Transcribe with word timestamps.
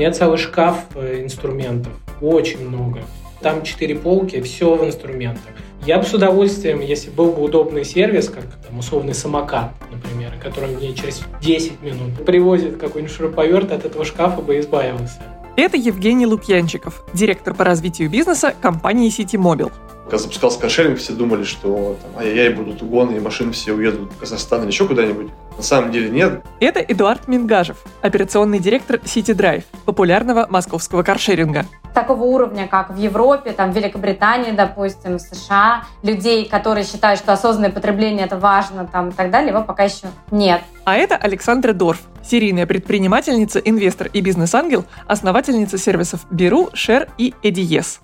У 0.00 0.02
меня 0.02 0.12
целый 0.12 0.38
шкаф 0.38 0.78
э, 0.94 1.24
инструментов, 1.24 1.92
очень 2.22 2.66
много. 2.66 3.02
Там 3.42 3.62
четыре 3.62 3.96
полки, 3.96 4.40
все 4.40 4.74
в 4.74 4.82
инструментах. 4.82 5.52
Я 5.84 5.98
бы 5.98 6.04
с 6.04 6.14
удовольствием, 6.14 6.80
если 6.80 7.10
был 7.10 7.32
бы 7.32 7.42
удобный 7.42 7.84
сервис, 7.84 8.30
как 8.30 8.44
там, 8.66 8.78
условный 8.78 9.12
самокат, 9.12 9.74
например, 9.92 10.32
который 10.42 10.74
мне 10.74 10.94
через 10.94 11.20
10 11.42 11.82
минут 11.82 12.24
привозит 12.24 12.78
какой-нибудь 12.78 13.14
шуруповерт, 13.14 13.72
от 13.72 13.84
этого 13.84 14.06
шкафа 14.06 14.40
бы 14.40 14.58
избавился. 14.58 15.20
Это 15.56 15.76
Евгений 15.76 16.24
Лукьянчиков, 16.24 17.04
директор 17.12 17.52
по 17.52 17.64
развитию 17.64 18.08
бизнеса 18.08 18.54
компании 18.58 19.10
City 19.10 19.38
Mobile. 19.38 19.70
Когда 20.04 20.16
запускался 20.16 20.58
каршеринг, 20.60 20.98
все 20.98 21.12
думали, 21.12 21.44
что 21.44 21.98
там, 22.00 22.10
ай-яй-яй, 22.18 22.54
будут 22.54 22.80
угоны, 22.80 23.16
и 23.16 23.20
машины 23.20 23.52
все 23.52 23.74
уедут 23.74 24.12
в 24.12 24.18
Казахстан 24.18 24.62
или 24.62 24.68
еще 24.68 24.86
куда-нибудь. 24.88 25.28
На 25.60 25.64
самом 25.64 25.92
деле 25.92 26.08
нет. 26.08 26.42
Это 26.58 26.80
Эдуард 26.80 27.28
Мингажев, 27.28 27.84
операционный 28.00 28.60
директор 28.60 28.96
City 28.96 29.34
Drive, 29.36 29.64
популярного 29.84 30.46
московского 30.48 31.02
каршеринга 31.02 31.66
такого 31.92 32.22
уровня, 32.22 32.68
как 32.68 32.90
в 32.90 32.96
Европе, 32.96 33.50
там, 33.50 33.72
в 33.72 33.76
Великобритании, 33.76 34.52
допустим, 34.52 35.18
в 35.18 35.20
США, 35.20 35.82
людей, 36.04 36.48
которые 36.48 36.84
считают, 36.84 37.18
что 37.18 37.32
осознанное 37.32 37.72
потребление 37.72 38.26
это 38.26 38.38
важно, 38.38 38.86
там, 38.86 39.08
и 39.08 39.12
так 39.12 39.32
далее, 39.32 39.50
его 39.50 39.64
пока 39.64 39.82
еще 39.82 40.06
нет. 40.30 40.62
А 40.84 40.96
это 40.96 41.16
Александра 41.16 41.72
Дорф, 41.72 42.00
серийная 42.22 42.64
предпринимательница, 42.64 43.58
инвестор 43.58 44.08
и 44.12 44.20
бизнес-ангел, 44.20 44.84
основательница 45.08 45.78
сервисов 45.78 46.20
Беру 46.30 46.70
Share 46.72 47.08
и 47.18 47.34
Эдиес. 47.42 48.00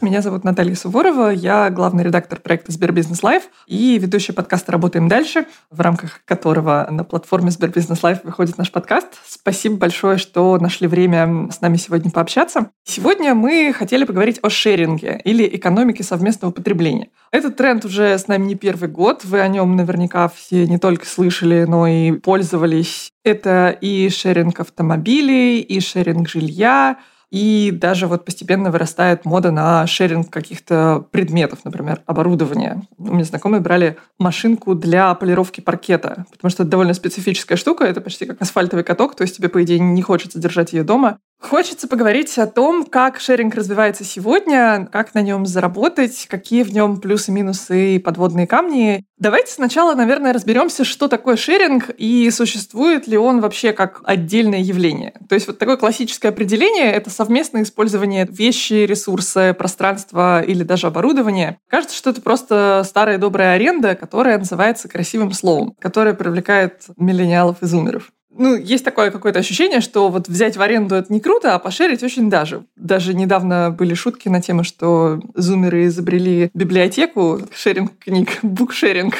Меня 0.00 0.22
зовут 0.22 0.44
Наталья 0.44 0.74
Суворова, 0.74 1.28
я 1.28 1.68
главный 1.68 2.02
редактор 2.02 2.40
проекта 2.40 2.72
Сбербизнес 2.72 3.22
Live 3.22 3.42
и 3.66 3.98
ведущая 3.98 4.32
подкаста 4.32 4.72
«Работаем 4.72 5.08
дальше», 5.08 5.44
в 5.70 5.78
рамках 5.82 6.24
которого 6.24 6.88
на 6.90 7.04
платформе 7.04 7.50
Сбербизнес 7.50 8.02
Live 8.02 8.24
выходит 8.24 8.56
наш 8.56 8.72
подкаст. 8.72 9.08
Спасибо 9.28 9.76
большое, 9.76 10.16
что 10.16 10.56
нашли 10.56 10.86
время 10.86 11.50
с 11.50 11.60
нами 11.60 11.76
сегодня 11.76 12.10
пообщаться. 12.10 12.70
Сегодня 12.82 13.34
мы 13.34 13.74
хотели 13.76 14.04
поговорить 14.04 14.38
о 14.40 14.48
шеринге 14.48 15.20
или 15.22 15.46
экономике 15.46 16.02
совместного 16.02 16.50
потребления. 16.50 17.10
Этот 17.30 17.58
тренд 17.58 17.84
уже 17.84 18.16
с 18.16 18.26
нами 18.26 18.46
не 18.46 18.54
первый 18.54 18.88
год, 18.88 19.26
вы 19.26 19.40
о 19.40 19.48
нем 19.48 19.76
наверняка 19.76 20.28
все 20.28 20.66
не 20.66 20.78
только 20.78 21.04
слышали, 21.04 21.66
но 21.68 21.86
и 21.86 22.12
пользовались. 22.12 23.10
Это 23.22 23.68
и 23.68 24.08
шеринг 24.08 24.60
автомобилей, 24.60 25.60
и 25.60 25.78
шеринг 25.80 26.26
жилья, 26.26 26.96
и 27.30 27.70
даже 27.72 28.06
вот 28.06 28.24
постепенно 28.24 28.70
вырастает 28.70 29.24
мода 29.24 29.50
на 29.50 29.86
шеринг 29.86 30.30
каких-то 30.30 31.06
предметов, 31.10 31.60
например, 31.64 32.02
оборудования. 32.06 32.82
У 32.98 33.14
меня 33.14 33.24
знакомые 33.24 33.60
брали 33.60 33.96
машинку 34.18 34.74
для 34.74 35.14
полировки 35.14 35.60
паркета, 35.60 36.26
потому 36.30 36.50
что 36.50 36.64
это 36.64 36.70
довольно 36.70 36.94
специфическая 36.94 37.56
штука, 37.56 37.84
это 37.84 38.00
почти 38.00 38.26
как 38.26 38.42
асфальтовый 38.42 38.84
каток, 38.84 39.14
то 39.14 39.22
есть 39.22 39.36
тебе, 39.36 39.48
по 39.48 39.62
идее, 39.62 39.78
не 39.78 40.02
хочется 40.02 40.38
держать 40.38 40.72
ее 40.72 40.82
дома. 40.82 41.18
Хочется 41.40 41.88
поговорить 41.88 42.36
о 42.36 42.46
том, 42.46 42.84
как 42.84 43.18
шеринг 43.18 43.54
развивается 43.54 44.04
сегодня, 44.04 44.86
как 44.92 45.14
на 45.14 45.22
нем 45.22 45.46
заработать, 45.46 46.26
какие 46.28 46.62
в 46.62 46.72
нем 46.72 47.00
плюсы-минусы 47.00 47.96
и 47.96 47.98
подводные 47.98 48.46
камни. 48.46 49.04
Давайте 49.20 49.52
сначала, 49.52 49.94
наверное, 49.94 50.32
разберемся, 50.32 50.82
что 50.82 51.06
такое 51.06 51.36
шеринг 51.36 51.90
и 51.98 52.30
существует 52.30 53.06
ли 53.06 53.18
он 53.18 53.42
вообще 53.42 53.74
как 53.74 54.00
отдельное 54.04 54.60
явление. 54.60 55.12
То 55.28 55.34
есть 55.34 55.46
вот 55.46 55.58
такое 55.58 55.76
классическое 55.76 56.32
определение— 56.32 56.90
это 56.94 57.10
совместное 57.10 57.64
использование 57.64 58.26
вещи, 58.26 58.72
ресурсы, 58.86 59.52
пространства 59.52 60.40
или 60.40 60.62
даже 60.62 60.86
оборудования. 60.86 61.58
Кажется, 61.68 61.94
что 61.94 62.08
это 62.08 62.22
просто 62.22 62.82
старая 62.86 63.18
добрая 63.18 63.56
аренда, 63.56 63.94
которая 63.94 64.38
называется 64.38 64.88
красивым 64.88 65.32
словом, 65.32 65.74
которая 65.78 66.14
привлекает 66.14 66.84
миллениалов 66.96 67.62
и 67.62 67.66
зумеров 67.66 68.10
ну, 68.32 68.56
есть 68.56 68.84
такое 68.84 69.10
какое-то 69.10 69.40
ощущение, 69.40 69.80
что 69.80 70.08
вот 70.08 70.28
взять 70.28 70.56
в 70.56 70.62
аренду 70.62 70.94
это 70.94 71.12
не 71.12 71.20
круто, 71.20 71.54
а 71.54 71.58
пошерить 71.58 72.02
очень 72.02 72.30
даже. 72.30 72.64
Даже 72.76 73.12
недавно 73.14 73.70
были 73.70 73.94
шутки 73.94 74.28
на 74.28 74.40
тему, 74.40 74.64
что 74.64 75.20
зумеры 75.34 75.86
изобрели 75.86 76.50
библиотеку, 76.54 77.40
шеринг 77.52 77.98
книг, 77.98 78.38
букшеринг. 78.42 79.14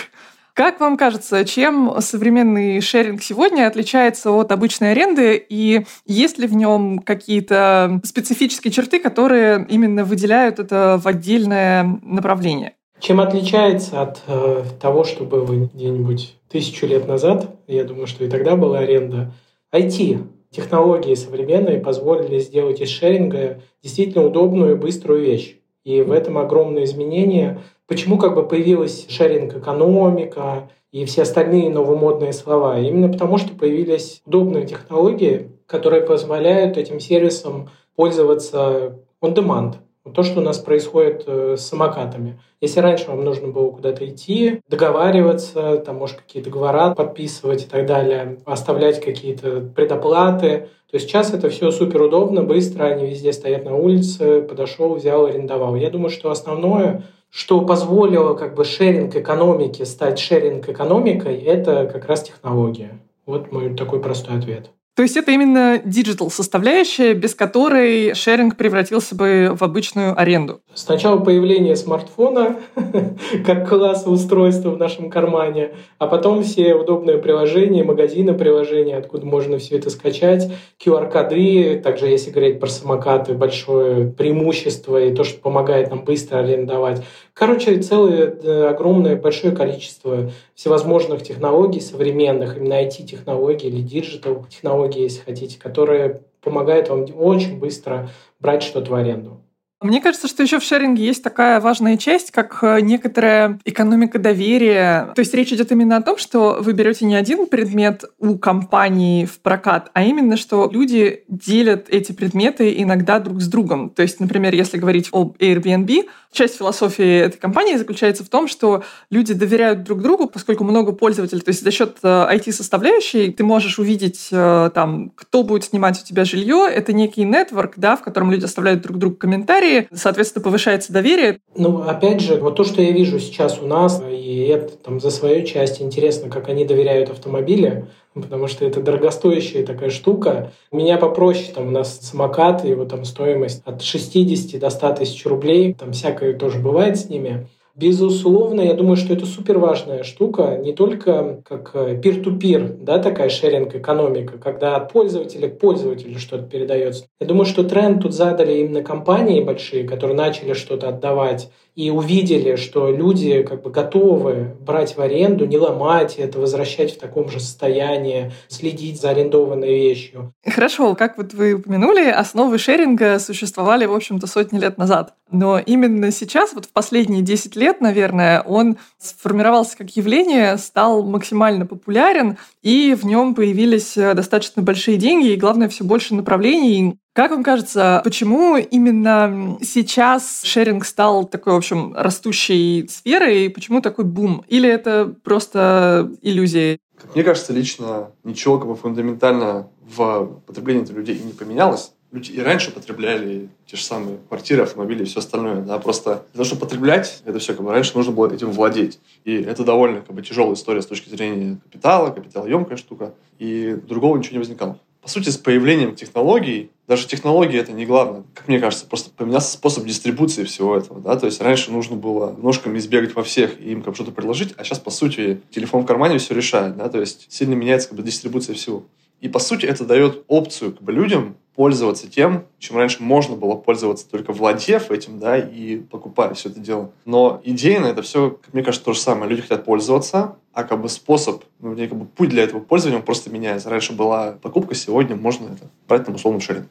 Как 0.55 0.81
вам 0.81 0.97
кажется, 0.97 1.45
чем 1.45 1.95
современный 2.01 2.81
шеринг 2.81 3.23
сегодня 3.23 3.67
отличается 3.67 4.31
от 4.31 4.53
обычной 4.53 4.93
аренды, 4.93 5.43
и 5.49 5.87
есть 6.07 6.39
ли 6.39 6.47
в 6.47 6.55
нем 6.55 6.99
какие-то 6.99 8.01
специфические 8.05 8.73
черты, 8.73 9.01
которые 9.01 9.67
именно 9.69 10.05
выделяют 10.05 10.59
это 10.59 11.01
в 11.03 11.07
отдельное 11.07 11.85
направление? 12.03 12.75
Чем 13.01 13.21
отличается 13.21 14.03
от 14.03 14.21
э, 14.27 14.63
того, 14.79 15.05
что 15.05 15.25
было 15.25 15.47
где-нибудь 15.47 16.37
тысячу 16.49 16.87
лет 16.87 17.09
назад, 17.09 17.49
я 17.67 17.85
думаю, 17.85 18.07
что 18.07 18.25
и 18.25 18.29
тогда 18.29 18.57
была 18.57 18.81
аренда, 18.81 19.33
IT, 19.73 20.19
технологии 20.51 21.15
современные 21.15 21.79
позволили 21.79 22.39
сделать 22.39 22.81
из 22.83 22.89
шеринга 22.89 23.63
действительно 23.83 24.27
удобную 24.27 24.73
и 24.73 24.79
быструю 24.79 25.23
вещь. 25.23 25.57
И 25.83 26.03
в 26.03 26.13
этом 26.13 26.37
огромное 26.37 26.85
изменение. 26.85 27.63
Почему 27.87 28.19
как 28.19 28.35
бы 28.35 28.47
появилась 28.47 29.07
шеринг-экономика 29.09 30.69
и 30.93 31.07
все 31.07 31.23
остальные 31.23 31.71
новомодные 31.71 32.35
слова? 32.35 32.79
Именно 32.79 33.11
потому, 33.11 33.39
что 33.39 33.55
появились 33.55 34.21
удобные 34.27 34.67
технологии, 34.67 35.53
которые 35.67 36.03
позволяют 36.03 36.77
этим 36.77 37.01
сервисам 37.01 37.71
пользоваться 37.97 38.99
on 39.23 39.35
demand. 39.35 39.77
То, 40.15 40.23
что 40.23 40.41
у 40.41 40.43
нас 40.43 40.59
происходит 40.59 41.25
э, 41.27 41.57
с 41.59 41.67
самокатами. 41.67 42.41
Если 42.63 42.81
раньше 42.81 43.09
вам 43.09 43.23
нужно 43.23 43.49
было 43.49 43.71
куда-то 43.71 44.09
идти, 44.09 44.61
договариваться, 44.67 45.77
там, 45.77 45.97
может, 45.97 46.23
какие-то 46.23 46.49
договора 46.49 46.95
подписывать 46.95 47.65
и 47.65 47.67
так 47.67 47.85
далее, 47.85 48.39
оставлять 48.47 49.01
какие-то 49.01 49.61
предоплаты, 49.61 50.69
то 50.91 50.99
сейчас 50.99 51.35
это 51.35 51.51
все 51.51 51.71
супер 51.71 52.01
удобно, 52.03 52.43
быстро, 52.43 52.85
они 52.85 53.07
везде 53.07 53.33
стоят 53.35 53.67
на 53.67 53.77
улице, 53.77 54.41
подошел, 54.41 54.95
взял, 54.95 55.27
арендовал. 55.27 55.77
Я 55.77 55.91
думаю, 55.91 56.11
что 56.11 56.31
основное, 56.31 57.05
что 57.29 57.61
позволило 57.61 58.35
как 58.35 58.55
бы 58.55 58.65
шеринг 58.65 59.15
экономики 59.15 59.83
стать 59.83 60.19
шеринг 60.19 60.69
экономикой, 60.69 61.37
это 61.37 61.87
как 61.87 62.07
раз 62.07 62.23
технология. 62.23 62.99
Вот 63.27 63.53
мой 63.53 63.75
такой 63.77 64.01
простой 64.01 64.39
ответ. 64.39 64.71
То 65.01 65.05
есть 65.05 65.17
это 65.17 65.31
именно 65.31 65.81
digital 65.83 66.31
составляющая, 66.31 67.15
без 67.15 67.35
которой 67.35 68.13
шеринг 68.13 68.57
превратился 68.57 69.15
бы 69.15 69.57
в 69.59 69.65
обычную 69.65 70.13
аренду. 70.21 70.61
Сначала 70.75 71.19
появление 71.19 71.75
смартфона 71.75 72.57
как 73.47 73.67
класса 73.67 74.11
устройства 74.11 74.69
в 74.69 74.77
нашем 74.77 75.09
кармане, 75.09 75.71
а 75.97 76.07
потом 76.07 76.43
все 76.43 76.75
удобные 76.75 77.17
приложения, 77.17 77.83
магазины 77.83 78.35
приложения, 78.35 78.99
откуда 78.99 79.25
можно 79.25 79.57
все 79.57 79.79
это 79.79 79.89
скачать, 79.89 80.53
QR-коды, 80.85 81.81
также 81.83 82.05
если 82.05 82.31
говорить 82.31 82.61
про 82.61 82.69
самокаты, 82.69 83.33
большое 83.33 84.05
преимущество 84.05 85.03
и 85.03 85.15
то, 85.15 85.25
что 85.25 85.41
помогает 85.41 85.89
нам 85.89 86.05
быстро 86.05 86.41
арендовать. 86.41 87.03
Короче, 87.41 87.79
целое 87.81 88.69
огромное 88.69 89.17
большое 89.17 89.57
количество 89.57 90.31
всевозможных 90.55 91.23
технологий 91.23 91.81
современных, 91.81 92.59
именно 92.59 92.75
IT-технологий 92.75 93.69
или 93.69 93.81
digital-технологий, 93.81 95.01
если 95.05 95.21
хотите, 95.21 95.59
которые 95.59 96.21
помогают 96.43 96.91
вам 96.91 97.07
очень 97.17 97.59
быстро 97.59 98.11
брать 98.41 98.63
что-то 98.63 98.91
в 98.91 98.95
аренду. 98.95 99.41
Мне 99.83 100.03
кажется, 100.03 100.29
что 100.29 100.43
еще 100.43 100.59
в 100.59 100.63
шеринге 100.63 101.07
есть 101.07 101.25
такая 101.25 101.59
важная 101.59 101.97
часть, 101.97 102.33
как 102.33 102.59
э, 102.63 102.83
некоторая 102.83 103.59
экономика 103.65 104.19
доверия. 104.19 105.11
То 105.15 105.21
есть 105.21 105.33
речь 105.33 105.55
идет 105.55 105.73
именно 105.73 105.97
о 105.97 106.03
том, 106.03 106.19
что 106.19 106.59
вы 106.61 106.75
берете 106.75 107.07
не 107.07 107.15
один 107.15 107.47
предмет 107.47 108.05
у 108.19 108.37
компании 108.37 109.25
в 109.25 109.41
прокат, 109.41 109.91
а 109.95 110.03
именно, 110.03 110.37
что 110.37 110.69
люди 110.71 111.25
делят 111.29 111.87
эти 111.89 112.13
предметы 112.13 112.75
иногда 112.77 113.21
друг 113.21 113.41
с 113.41 113.49
другом. 113.49 113.89
То 113.89 114.03
есть, 114.03 114.21
например, 114.21 114.55
если 114.55 114.77
говорить 114.77 115.09
об 115.13 115.39
Airbnb, 115.39 116.09
часть 116.33 116.57
философии 116.57 117.21
этой 117.21 117.39
компании 117.39 117.77
заключается 117.77 118.25
в 118.25 118.29
том, 118.29 118.49
что 118.49 118.83
люди 119.11 119.35
доверяют 119.35 119.83
друг 119.83 120.01
другу, 120.03 120.29
поскольку 120.29 120.65
много 120.65 120.93
пользователей. 120.93 121.41
То 121.41 121.51
есть 121.51 121.63
за 121.63 121.71
счет 121.71 121.99
IT-составляющей 122.03 123.29
э, 123.29 123.33
ты 123.33 123.45
можешь 123.45 123.79
увидеть 123.79 124.29
э, 124.31 124.71
там, 124.75 125.11
кто 125.15 125.43
будет 125.43 125.65
снимать 125.65 126.01
у 126.01 126.05
тебя 126.05 126.25
жилье. 126.25 126.69
Это 126.73 126.93
некий 126.93 127.25
нетворк, 127.25 127.75
да, 127.77 127.97
в 127.97 128.03
котором 128.03 128.31
люди 128.31 128.45
оставляют 128.45 128.83
друг 128.83 128.99
другу 128.99 129.17
комментарии, 129.17 129.89
соответственно, 129.93 130.45
повышается 130.45 130.93
доверие. 130.93 131.41
Ну, 131.57 131.83
опять 131.83 132.21
же, 132.21 132.37
вот 132.37 132.57
то, 132.57 132.65
что 132.65 132.81
я 132.81 132.93
вижу 132.93 133.19
сейчас 133.19 133.59
у 133.61 133.67
нас, 133.67 134.03
и 134.09 134.45
это 134.45 134.77
там 134.77 135.01
за 135.01 135.11
свою 135.11 135.45
часть 135.45 135.83
интересно, 135.83 136.31
как 136.31 136.49
они 136.49 136.65
доверяют 136.65 137.11
автомобили, 137.11 137.87
потому 138.15 138.49
что 138.49 138.65
это 138.65 138.81
дорогостоящая 138.81 139.65
такая 139.65 139.91
штука. 139.91 140.53
У 140.71 140.77
меня 140.77 140.99
попроще, 140.99 141.53
там 141.55 141.69
у 141.69 141.71
нас 141.71 142.01
самокат, 142.01 142.65
его 142.65 142.85
там 142.85 143.05
стоимость 143.05 143.63
от 143.65 143.83
60 143.83 144.61
до 144.61 144.71
100 144.71 144.93
тысяч 144.95 145.25
рублей, 145.27 145.75
там 145.75 145.93
всякое 145.93 146.37
тоже 146.37 146.59
бывает 146.59 146.99
с 146.99 147.09
ними. 147.09 147.47
Безусловно, 147.77 148.61
я 148.61 148.75
думаю, 148.75 148.97
что 148.97 149.13
это 149.13 149.27
супер 149.27 149.59
важная 149.59 150.03
штука, 150.03 150.59
не 150.63 150.73
только 150.73 151.43
как 151.49 151.73
пир-ту-пир, 152.03 152.77
да, 152.81 152.99
такая 152.99 153.29
шеринг-экономика, 153.29 154.39
когда 154.39 154.77
от 154.77 154.93
пользователя 154.93 155.49
к 155.49 155.59
пользователю 155.59 156.19
что-то 156.19 156.45
передается. 156.45 157.07
Я 157.21 157.27
думаю, 157.27 157.47
что 157.47 157.65
тренд 157.65 158.03
тут 158.03 158.13
задали 158.13 158.59
именно 158.59 158.83
компании 158.83 159.41
большие, 159.41 159.85
которые 159.85 160.17
начали 160.17 160.53
что-то 160.53 160.89
отдавать 160.89 161.51
и 161.77 161.91
увидели, 161.91 162.57
что 162.57 162.91
люди 162.91 163.43
как 163.43 163.63
бы 163.63 163.71
готовы 163.71 164.57
брать 164.61 164.97
в 164.97 165.01
аренду, 165.01 165.47
не 165.47 165.57
ломать 165.57 166.17
это, 166.19 166.39
возвращать 166.39 166.93
в 166.93 166.99
таком 166.99 167.31
же 167.31 167.41
состоянии, 167.41 168.33
следить 168.49 169.01
за 169.01 169.11
арендованной 169.11 169.69
вещью. 169.69 170.35
Хорошо, 170.45 170.95
как 170.97 171.17
вот 171.17 171.33
вы 171.33 171.55
упомянули, 171.55 172.09
основы 172.11 172.59
шеринга 172.59 173.19
существовали, 173.19 173.87
в 173.87 173.95
общем-то, 173.95 174.27
сотни 174.27 174.59
лет 174.59 174.77
назад. 174.77 175.15
Но 175.31 175.61
именно 175.61 176.11
сейчас, 176.11 176.53
вот 176.53 176.67
в 176.67 176.73
последние 176.73 177.23
10 177.23 177.55
лет, 177.55 177.60
наверное, 177.81 178.41
он 178.43 178.79
сформировался 178.99 179.77
как 179.77 179.91
явление, 179.97 180.57
стал 180.59 181.03
максимально 181.03 181.67
популярен, 181.67 182.39
и 182.63 182.95
в 182.95 183.05
нем 183.05 183.35
появились 183.35 183.97
э, 183.97 184.15
достаточно 184.15 184.63
большие 184.63 184.97
деньги, 184.97 185.29
и, 185.29 185.37
главное, 185.37 185.69
все 185.69 185.85
больше 185.85 186.15
направлений. 186.15 186.97
Как 187.13 187.33
вам 187.33 187.43
кажется, 187.43 188.01
почему 188.05 188.57
именно 188.57 189.59
сейчас 189.63 190.43
шеринг 190.45 190.85
стал 190.85 191.25
такой, 191.25 191.53
в 191.53 191.57
общем, 191.57 191.95
растущей 191.95 192.87
сферой, 192.89 193.47
и 193.47 193.49
почему 193.49 193.81
такой 193.81 194.05
бум? 194.05 194.45
Или 194.49 194.69
это 194.69 195.15
просто 195.23 196.11
иллюзия? 196.23 196.79
Мне 197.15 197.25
кажется, 197.25 197.53
лично 197.53 198.13
ничего 198.25 198.59
как 198.59 198.69
бы 198.69 198.77
фундаментально 198.77 199.69
в 199.81 200.43
потреблении 200.47 200.85
людей 200.93 201.21
не 201.25 201.33
поменялось 201.33 201.93
люди 202.13 202.33
и 202.33 202.41
раньше 202.41 202.71
потребляли 202.73 203.49
те 203.67 203.77
же 203.77 203.83
самые 203.83 204.19
квартиры, 204.29 204.63
автомобили 204.63 205.03
и 205.03 205.07
все 205.07 205.21
остальное. 205.21 205.63
Да? 205.63 205.79
Просто 205.79 206.25
для 206.33 206.39
того, 206.39 206.45
чтобы 206.45 206.61
потреблять, 206.63 207.23
это 207.25 207.39
все 207.39 207.55
как 207.55 207.65
бы 207.65 207.71
раньше 207.71 207.97
нужно 207.97 208.13
было 208.13 208.33
этим 208.33 208.51
владеть. 208.51 208.99
И 209.25 209.35
это 209.35 209.65
довольно 209.65 210.01
как 210.01 210.15
бы 210.15 210.23
тяжелая 210.23 210.55
история 210.55 210.83
с 210.83 210.87
точки 210.87 211.09
зрения 211.09 211.59
капитала, 211.65 212.11
капиталоемкая 212.11 212.77
штука. 212.77 213.15
И 213.39 213.77
другого 213.87 214.17
ничего 214.17 214.35
не 214.35 214.39
возникало. 214.39 214.79
По 215.03 215.09
сути, 215.09 215.31
с 215.31 215.39
появлением 215.39 215.95
технологий, 215.95 216.71
даже 216.87 217.07
технологии 217.07 217.59
это 217.59 217.73
не 217.73 217.87
главное, 217.87 218.25
как 218.35 218.49
мне 218.49 218.61
кажется, 218.61 218.85
просто 218.85 219.11
поменялся 219.11 219.51
способ 219.51 219.87
дистрибуции 219.87 220.45
всего 220.45 220.77
этого. 220.77 221.01
Да? 221.01 221.17
То 221.17 221.25
есть 221.25 221.41
раньше 221.41 221.73
нужно 221.73 221.97
было 221.97 222.37
ножками 222.37 222.77
избегать 222.79 223.15
во 223.15 223.23
всех 223.23 223.59
и 223.61 223.73
им 223.73 223.83
как 223.83 223.95
что-то 223.95 224.13
предложить, 224.13 224.53
а 224.59 224.65
сейчас, 224.65 224.79
по 224.79 224.91
сути, 224.91 225.41
телефон 225.51 225.85
в 225.85 225.87
кармане 225.87 226.19
все 226.19 226.35
решает. 226.35 226.77
Да? 226.77 226.91
То 226.91 227.01
есть 227.01 227.27
сильно 227.31 227.55
меняется 227.55 227.89
как 227.89 227.97
бы 227.97 228.03
дистрибуция 228.03 228.55
всего. 228.55 228.85
И, 229.21 229.29
по 229.29 229.39
сути, 229.39 229.67
это 229.67 229.85
дает 229.85 230.25
опцию 230.29 230.73
как 230.73 230.83
бы, 230.83 230.93
людям 230.93 231.37
пользоваться 231.61 232.11
тем, 232.11 232.47
чем 232.59 232.79
раньше 232.79 233.03
можно 233.03 233.37
было 233.37 233.55
пользоваться 233.55 234.09
только 234.09 234.33
владев 234.33 234.91
этим, 234.91 235.19
да, 235.19 235.37
и 235.37 235.77
покупая 235.77 236.33
все 236.33 236.49
это 236.49 236.59
дело. 236.59 236.91
Но 237.05 237.43
идейно 237.45 237.85
это 237.85 238.01
все, 238.01 238.39
мне 238.55 238.63
кажется, 238.63 238.83
то 238.83 238.95
же 238.95 238.99
самое. 238.99 239.29
Люди 239.29 239.43
хотят 239.43 239.67
пользоваться, 239.67 240.37
а 240.55 240.65
как 240.65 240.81
бы 240.81 240.89
способ, 240.89 241.45
ну, 241.59 241.77
как 241.77 241.95
бы 241.95 242.07
путь 242.07 242.31
для 242.31 242.45
этого 242.45 242.61
пользования 242.61 243.03
просто 243.03 243.29
меняется. 243.29 243.69
Раньше 243.69 243.93
была 243.93 244.39
покупка, 244.41 244.75
сегодня 244.75 245.17
можно 245.17 245.53
это 245.53 245.69
брать 245.87 246.07
там 246.07 246.15
условно 246.15 246.41
шеринг. 246.41 246.69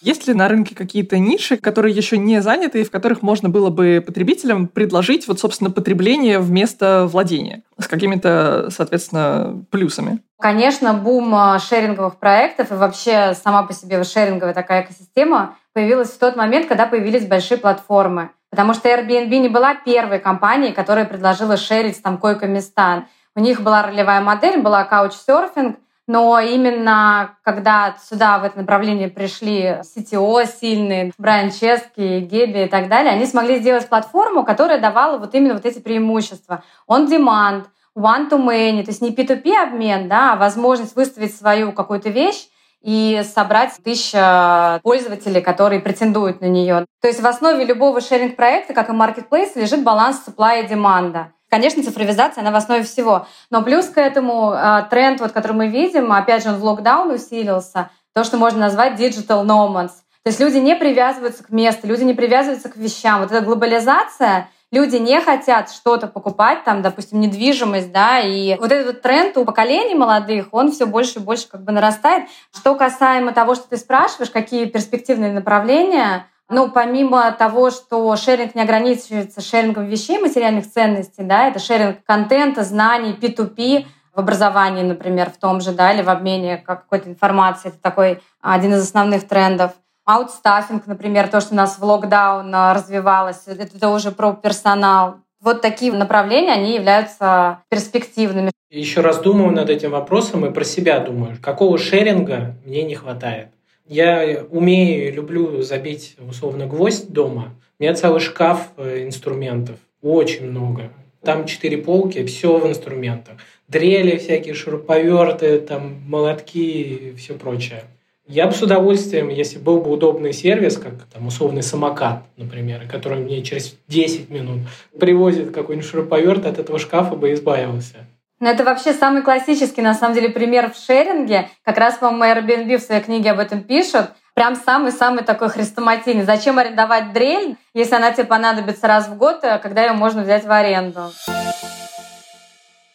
Есть 0.00 0.26
ли 0.26 0.34
на 0.34 0.48
рынке 0.48 0.74
какие-то 0.74 1.18
ниши, 1.18 1.56
которые 1.56 1.94
еще 1.94 2.16
не 2.16 2.40
заняты 2.40 2.80
и 2.80 2.84
в 2.84 2.90
которых 2.90 3.22
можно 3.22 3.48
было 3.50 3.68
бы 3.70 4.02
потребителям 4.04 4.66
предложить 4.66 5.28
вот, 5.28 5.40
собственно, 5.40 5.70
потребление 5.70 6.38
вместо 6.38 7.06
владения 7.06 7.62
с 7.78 7.86
какими-то, 7.86 8.68
соответственно, 8.70 9.64
плюсами? 9.70 10.20
Конечно, 10.40 10.94
бум 10.94 11.34
а, 11.34 11.58
шеринговых 11.58 12.16
проектов 12.16 12.70
и 12.70 12.74
вообще 12.74 13.34
сама 13.34 13.62
по 13.62 13.74
себе 13.74 14.02
шеринговая 14.02 14.54
такая 14.54 14.84
экосистема 14.84 15.56
появилась 15.74 16.08
в 16.08 16.18
тот 16.18 16.34
момент, 16.34 16.66
когда 16.66 16.86
появились 16.86 17.26
большие 17.26 17.58
платформы. 17.58 18.30
Потому 18.50 18.72
что 18.74 18.88
Airbnb 18.88 19.28
не 19.38 19.48
была 19.48 19.74
первой 19.74 20.18
компанией, 20.18 20.72
которая 20.72 21.04
предложила 21.04 21.56
шерить 21.56 22.02
там 22.02 22.18
койко-места. 22.18 23.06
У 23.36 23.40
них 23.40 23.60
была 23.60 23.82
ролевая 23.82 24.22
модель, 24.22 24.60
была 24.60 24.84
каучсерфинг— 24.84 25.76
но 26.10 26.40
именно 26.40 27.36
когда 27.44 27.94
сюда, 28.02 28.40
в 28.40 28.44
это 28.44 28.58
направление 28.58 29.08
пришли 29.08 29.78
CTO 29.82 30.44
сильные, 30.44 31.12
Брайан 31.16 31.52
Чески, 31.52 32.18
Геби 32.18 32.64
и 32.64 32.68
так 32.68 32.88
далее, 32.88 33.12
они 33.12 33.26
смогли 33.26 33.60
сделать 33.60 33.88
платформу, 33.88 34.44
которая 34.44 34.80
давала 34.80 35.18
вот 35.18 35.36
именно 35.36 35.54
вот 35.54 35.64
эти 35.64 35.78
преимущества. 35.78 36.64
On-demand, 36.88 37.66
one-to-many, 37.96 38.82
то 38.82 38.90
есть 38.90 39.02
не 39.02 39.14
P2P 39.14 39.54
обмен, 39.54 40.08
да, 40.08 40.32
а 40.32 40.36
возможность 40.36 40.96
выставить 40.96 41.36
свою 41.36 41.70
какую-то 41.70 42.08
вещь 42.08 42.48
и 42.82 43.22
собрать 43.22 43.78
тысяча 43.84 44.80
пользователей, 44.82 45.40
которые 45.40 45.80
претендуют 45.80 46.40
на 46.40 46.46
нее. 46.46 46.86
То 47.00 47.06
есть 47.06 47.20
в 47.20 47.26
основе 47.26 47.64
любого 47.64 48.00
шеринг-проекта, 48.00 48.74
как 48.74 48.88
и 48.88 48.92
marketplace, 48.92 49.52
лежит 49.54 49.84
баланс 49.84 50.20
supply 50.26 50.64
и 50.64 50.66
деманда. 50.66 51.32
Конечно, 51.50 51.82
цифровизация, 51.82 52.42
она 52.42 52.52
в 52.52 52.56
основе 52.56 52.84
всего. 52.84 53.26
Но 53.50 53.62
плюс 53.62 53.86
к 53.86 53.98
этому 53.98 54.52
э, 54.52 54.84
тренд, 54.88 55.20
вот, 55.20 55.32
который 55.32 55.52
мы 55.52 55.66
видим, 55.66 56.12
опять 56.12 56.44
же, 56.44 56.50
он 56.50 56.56
в 56.56 56.64
локдаун 56.64 57.10
усилился, 57.10 57.90
то, 58.14 58.22
что 58.22 58.36
можно 58.36 58.60
назвать 58.60 59.00
digital 59.00 59.44
nomads. 59.44 59.90
То 60.22 60.28
есть 60.28 60.38
люди 60.38 60.58
не 60.58 60.76
привязываются 60.76 61.42
к 61.42 61.50
месту, 61.50 61.88
люди 61.88 62.04
не 62.04 62.14
привязываются 62.14 62.68
к 62.68 62.76
вещам. 62.76 63.20
Вот 63.20 63.32
эта 63.32 63.44
глобализация, 63.44 64.48
люди 64.70 64.96
не 64.96 65.20
хотят 65.20 65.70
что-то 65.70 66.06
покупать, 66.06 66.62
там, 66.62 66.82
допустим, 66.82 67.18
недвижимость, 67.18 67.90
да, 67.90 68.20
и 68.20 68.56
вот 68.58 68.70
этот 68.70 69.02
тренд 69.02 69.36
у 69.36 69.44
поколений 69.44 69.96
молодых, 69.96 70.48
он 70.52 70.70
все 70.70 70.86
больше 70.86 71.18
и 71.18 71.22
больше 71.22 71.48
как 71.48 71.64
бы 71.64 71.72
нарастает. 71.72 72.28
Что 72.54 72.76
касаемо 72.76 73.32
того, 73.32 73.56
что 73.56 73.68
ты 73.70 73.76
спрашиваешь, 73.76 74.30
какие 74.30 74.66
перспективные 74.66 75.32
направления, 75.32 76.26
ну, 76.50 76.70
помимо 76.70 77.30
того, 77.32 77.70
что 77.70 78.14
шеринг 78.16 78.54
не 78.54 78.62
ограничивается 78.62 79.40
шерингом 79.40 79.86
вещей, 79.86 80.18
материальных 80.18 80.70
ценностей, 80.70 81.22
да, 81.22 81.48
это 81.48 81.58
шеринг 81.58 82.04
контента, 82.04 82.64
знаний, 82.64 83.16
P2P, 83.18 83.86
в 84.14 84.18
образовании, 84.18 84.82
например, 84.82 85.30
в 85.30 85.36
том 85.36 85.60
же, 85.60 85.72
да, 85.72 85.92
или 85.92 86.02
в 86.02 86.08
обмене 86.08 86.56
какой-то 86.58 87.08
информации. 87.08 87.68
Это 87.68 87.78
такой 87.80 88.20
один 88.40 88.74
из 88.74 88.82
основных 88.82 89.26
трендов. 89.28 89.72
Аутстаффинг, 90.04 90.86
например, 90.86 91.28
то, 91.28 91.40
что 91.40 91.54
у 91.54 91.56
нас 91.56 91.78
в 91.78 91.84
локдаун 91.84 92.52
а, 92.52 92.74
развивалось, 92.74 93.42
это 93.46 93.88
уже 93.88 94.10
про 94.10 94.32
персонал. 94.32 95.16
Вот 95.40 95.62
такие 95.62 95.92
направления, 95.92 96.52
они 96.52 96.74
являются 96.74 97.62
перспективными. 97.68 98.50
Еще 98.70 99.00
раз 99.00 99.20
думаю 99.20 99.52
над 99.52 99.70
этим 99.70 99.92
вопросом 99.92 100.44
и 100.46 100.52
про 100.52 100.64
себя 100.64 100.98
думаю, 101.00 101.36
какого 101.40 101.78
шеринга 101.78 102.56
мне 102.64 102.82
не 102.82 102.94
хватает. 102.94 103.48
Я 103.90 104.46
умею 104.52 105.08
и 105.08 105.10
люблю 105.10 105.62
забить, 105.62 106.14
условно, 106.20 106.68
гвоздь 106.68 107.10
дома. 107.10 107.56
У 107.76 107.82
меня 107.82 107.92
целый 107.94 108.20
шкаф 108.20 108.68
э, 108.76 109.02
инструментов. 109.02 109.78
Очень 110.00 110.48
много. 110.48 110.92
Там 111.24 111.44
четыре 111.44 111.76
полки, 111.78 112.24
все 112.24 112.56
в 112.56 112.68
инструментах. 112.68 113.38
Дрели 113.66 114.16
всякие, 114.16 114.54
шуруповерты, 114.54 115.58
там, 115.58 116.02
молотки 116.06 116.82
и 116.82 117.14
все 117.16 117.34
прочее. 117.34 117.82
Я 118.28 118.46
бы 118.46 118.52
с 118.52 118.62
удовольствием, 118.62 119.28
если 119.28 119.58
был 119.58 119.80
бы 119.80 119.90
удобный 119.90 120.32
сервис, 120.32 120.76
как 120.76 120.92
там 121.12 121.26
условный 121.26 121.64
самокат, 121.64 122.22
например, 122.36 122.86
который 122.86 123.18
мне 123.18 123.42
через 123.42 123.76
10 123.88 124.30
минут 124.30 124.60
привозит 125.00 125.50
какой-нибудь 125.50 125.90
шуруповерт, 125.90 126.46
от 126.46 126.60
этого 126.60 126.78
шкафа 126.78 127.16
бы 127.16 127.32
избавился. 127.32 128.06
Но 128.40 128.48
это 128.48 128.64
вообще 128.64 128.94
самый 128.94 129.20
классический, 129.20 129.82
на 129.82 129.92
самом 129.92 130.14
деле, 130.14 130.30
пример 130.30 130.72
в 130.72 130.76
шеринге. 130.76 131.50
Как 131.62 131.76
раз, 131.76 131.96
по-моему, 131.96 132.40
Airbnb 132.40 132.78
в 132.78 132.82
своей 132.82 133.02
книге 133.02 133.32
об 133.32 133.38
этом 133.38 133.62
пишет. 133.62 134.10
Прям 134.34 134.56
самый-самый 134.56 135.22
такой 135.22 135.50
хрестоматийный. 135.50 136.24
Зачем 136.24 136.58
арендовать 136.58 137.12
дрель, 137.12 137.56
если 137.74 137.96
она 137.96 138.12
тебе 138.12 138.24
понадобится 138.24 138.86
раз 138.86 139.08
в 139.08 139.16
год, 139.16 139.44
а 139.44 139.58
когда 139.58 139.84
ее 139.84 139.92
можно 139.92 140.22
взять 140.22 140.46
в 140.46 140.50
аренду? 140.50 141.12